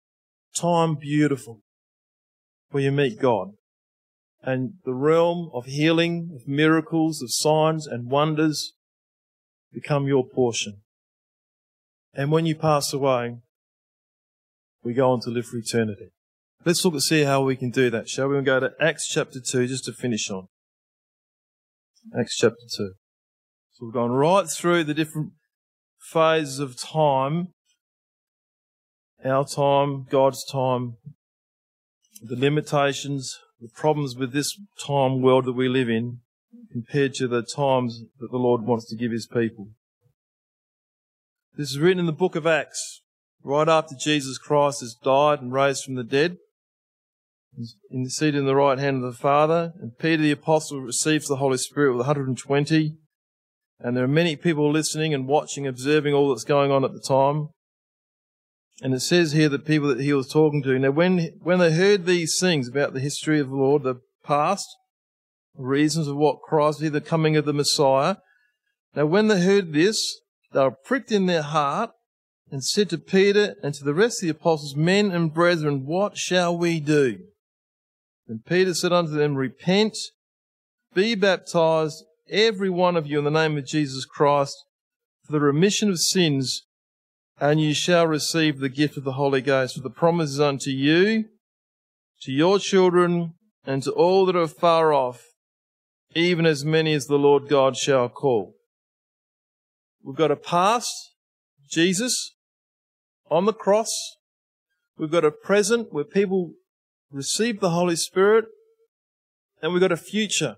time 0.56 0.95
beautiful 0.95 1.62
where 2.71 2.84
you 2.84 2.91
meet 2.91 3.19
God. 3.19 3.49
And 4.41 4.73
the 4.86 4.93
realm 4.93 5.51
of 5.54 5.65
healing, 5.65 6.32
of 6.36 6.47
miracles, 6.47 7.21
of 7.21 7.32
signs 7.32 7.86
and 7.86 8.10
wonders 8.10 8.73
become 9.73 10.07
your 10.07 10.25
portion. 10.25 10.81
And 12.13 12.31
when 12.31 12.45
you 12.45 12.55
pass 12.55 12.93
away, 12.93 13.38
we 14.84 14.93
go 14.93 15.12
on 15.12 15.21
to 15.21 15.29
live 15.29 15.45
for 15.45 15.57
eternity. 15.57 16.12
Let's 16.65 16.84
look 16.84 16.93
and 16.93 17.03
see 17.03 17.23
how 17.23 17.43
we 17.43 17.55
can 17.55 17.71
do 17.71 17.89
that, 17.89 18.10
shall 18.10 18.27
we? 18.27 18.36
We'll 18.36 18.43
go 18.43 18.60
to 18.60 18.71
Acts 18.79 19.07
chapter 19.07 19.39
2 19.39 19.67
just 19.67 19.86
to 19.86 19.93
finish 19.93 20.29
on. 20.29 20.47
Acts 22.17 22.36
chapter 22.36 22.65
2. 22.77 22.93
So 23.71 23.86
we've 23.86 23.93
gone 23.93 24.12
right 24.12 24.47
through 24.47 24.84
the 24.84 24.93
different 24.93 25.31
phases 25.99 26.60
of 26.60 26.77
time. 26.77 27.49
Our 29.23 29.45
time, 29.45 30.07
God's 30.10 30.43
time, 30.43 30.97
the 32.21 32.36
limitations, 32.36 33.38
the 33.60 33.69
problems 33.69 34.15
with 34.15 34.34
this 34.34 34.60
time 34.84 35.21
world 35.21 35.45
that 35.45 35.53
we 35.53 35.69
live 35.69 35.89
in, 35.89 36.20
compared 36.71 37.13
to 37.15 37.27
the 37.27 37.41
times 37.41 38.03
that 38.19 38.31
the 38.31 38.37
Lord 38.37 38.63
wants 38.63 38.89
to 38.89 38.95
give 38.95 39.11
his 39.11 39.27
people. 39.27 39.69
This 41.55 41.71
is 41.71 41.79
written 41.79 41.99
in 41.99 42.05
the 42.05 42.11
book 42.11 42.35
of 42.35 42.47
Acts, 42.47 43.01
right 43.43 43.67
after 43.67 43.95
Jesus 43.99 44.37
Christ 44.37 44.79
has 44.81 44.95
died 45.03 45.41
and 45.41 45.51
raised 45.51 45.83
from 45.83 45.95
the 45.95 46.03
dead. 46.03 46.37
He's 47.55 47.75
in 47.89 48.03
the 48.03 48.09
seat 48.09 48.35
in 48.35 48.45
the 48.45 48.55
right 48.55 48.79
hand 48.79 49.03
of 49.03 49.13
the 49.13 49.19
Father, 49.19 49.73
and 49.81 49.97
Peter 49.97 50.23
the 50.23 50.31
Apostle 50.31 50.79
receives 50.79 51.27
the 51.27 51.35
Holy 51.37 51.57
Spirit 51.57 51.91
with 51.91 52.07
120. 52.07 52.95
And 53.79 53.97
there 53.97 54.03
are 54.03 54.07
many 54.07 54.35
people 54.35 54.71
listening 54.71 55.13
and 55.13 55.27
watching, 55.27 55.67
observing 55.67 56.13
all 56.13 56.29
that's 56.29 56.43
going 56.43 56.71
on 56.71 56.85
at 56.85 56.93
the 56.93 57.03
time. 57.05 57.49
And 58.81 58.93
it 58.93 59.01
says 59.01 59.33
here 59.33 59.49
that 59.49 59.65
people 59.65 59.89
that 59.89 59.99
he 59.99 60.13
was 60.13 60.27
talking 60.27 60.63
to, 60.63 60.79
now 60.79 60.91
when, 60.91 61.31
when 61.41 61.59
they 61.59 61.73
heard 61.73 62.05
these 62.05 62.37
things 62.39 62.67
about 62.67 62.93
the 62.93 62.99
history 62.99 63.39
of 63.39 63.49
the 63.49 63.55
Lord, 63.55 63.83
the 63.83 64.01
past, 64.23 64.67
reasons 65.55 66.07
of 66.07 66.15
what 66.15 66.41
Christ 66.41 66.81
be 66.81 66.89
the 66.89 67.01
coming 67.01 67.35
of 67.35 67.45
the 67.45 67.53
Messiah. 67.53 68.17
Now, 68.95 69.05
when 69.05 69.27
they 69.27 69.41
heard 69.41 69.73
this, 69.73 70.19
they 70.51 70.59
were 70.59 70.71
pricked 70.71 71.11
in 71.11 71.25
their 71.25 71.41
heart 71.41 71.91
and 72.51 72.63
said 72.63 72.89
to 72.89 72.97
Peter 72.97 73.55
and 73.63 73.73
to 73.73 73.83
the 73.83 73.93
rest 73.93 74.21
of 74.21 74.27
the 74.27 74.31
apostles, 74.31 74.75
Men 74.75 75.11
and 75.11 75.33
brethren, 75.33 75.85
what 75.85 76.17
shall 76.17 76.57
we 76.57 76.79
do? 76.79 77.19
And 78.27 78.45
Peter 78.45 78.73
said 78.73 78.91
unto 78.91 79.11
them, 79.11 79.35
Repent, 79.35 79.97
be 80.93 81.15
baptized, 81.15 82.03
every 82.29 82.69
one 82.69 82.97
of 82.97 83.07
you, 83.07 83.19
in 83.19 83.25
the 83.25 83.31
name 83.31 83.57
of 83.57 83.65
Jesus 83.65 84.05
Christ, 84.05 84.55
for 85.23 85.32
the 85.32 85.39
remission 85.39 85.89
of 85.89 85.99
sins, 85.99 86.63
and 87.39 87.61
you 87.61 87.73
shall 87.73 88.07
receive 88.07 88.59
the 88.59 88.69
gift 88.69 88.97
of 88.97 89.03
the 89.03 89.13
Holy 89.13 89.41
Ghost. 89.41 89.76
For 89.76 89.82
the 89.82 89.89
promise 89.89 90.32
is 90.32 90.39
unto 90.39 90.69
you, 90.69 91.26
to 92.21 92.32
your 92.32 92.59
children, 92.59 93.34
and 93.65 93.82
to 93.84 93.91
all 93.91 94.26
that 94.26 94.36
are 94.36 94.47
far 94.47 94.93
off, 94.93 95.23
even 96.16 96.45
as 96.45 96.66
many 96.66 96.93
as 96.93 97.07
the 97.07 97.18
Lord 97.18 97.47
God 97.47 97.78
shall 97.78 98.09
call. 98.09 98.55
We've 100.03 100.16
got 100.16 100.32
a 100.32 100.36
past, 100.36 100.91
Jesus, 101.70 102.36
on 103.30 103.45
the 103.45 103.53
cross. 103.53 103.91
We've 104.97 105.12
got 105.12 105.26
a 105.26 105.32
present 105.32 105.88
where 105.91 106.03
people 106.03 106.53
receive 107.12 107.59
the 107.59 107.72
Holy 107.72 107.95
Spirit. 107.95 108.45
And 109.62 109.74
we've 109.74 109.82
got 109.82 109.91
a 109.91 109.97
future. 109.97 110.55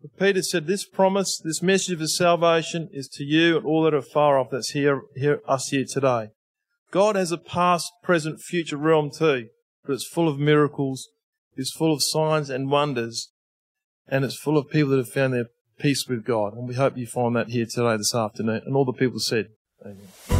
But 0.00 0.18
Peter 0.18 0.42
said 0.42 0.66
this 0.66 0.86
promise, 0.86 1.40
this 1.42 1.62
message 1.62 2.00
of 2.00 2.10
salvation 2.10 2.88
is 2.92 3.08
to 3.14 3.24
you 3.24 3.56
and 3.56 3.66
all 3.66 3.82
that 3.84 3.94
are 3.94 4.02
far 4.02 4.38
off 4.38 4.50
that's 4.50 4.70
here, 4.70 5.02
here, 5.16 5.40
us 5.48 5.68
here 5.68 5.84
today. 5.88 6.28
God 6.90 7.16
has 7.16 7.32
a 7.32 7.38
past, 7.38 7.90
present, 8.02 8.40
future 8.40 8.76
realm 8.76 9.10
too, 9.10 9.48
but 9.84 9.94
it's 9.94 10.06
full 10.06 10.28
of 10.28 10.38
miracles, 10.38 11.08
it's 11.56 11.72
full 11.72 11.92
of 11.92 12.02
signs 12.02 12.50
and 12.50 12.70
wonders, 12.70 13.32
and 14.08 14.24
it's 14.24 14.36
full 14.36 14.58
of 14.58 14.70
people 14.70 14.90
that 14.90 14.98
have 14.98 15.08
found 15.08 15.34
their 15.34 15.46
peace 15.78 16.06
with 16.08 16.24
God. 16.24 16.54
And 16.54 16.68
we 16.68 16.74
hope 16.74 16.96
you 16.96 17.06
find 17.06 17.36
that 17.36 17.48
here 17.48 17.66
today, 17.66 17.96
this 17.96 18.14
afternoon. 18.14 18.62
And 18.64 18.76
all 18.76 18.84
the 18.84 18.92
people 18.92 19.18
said, 19.18 19.48
Amen. 19.84 20.35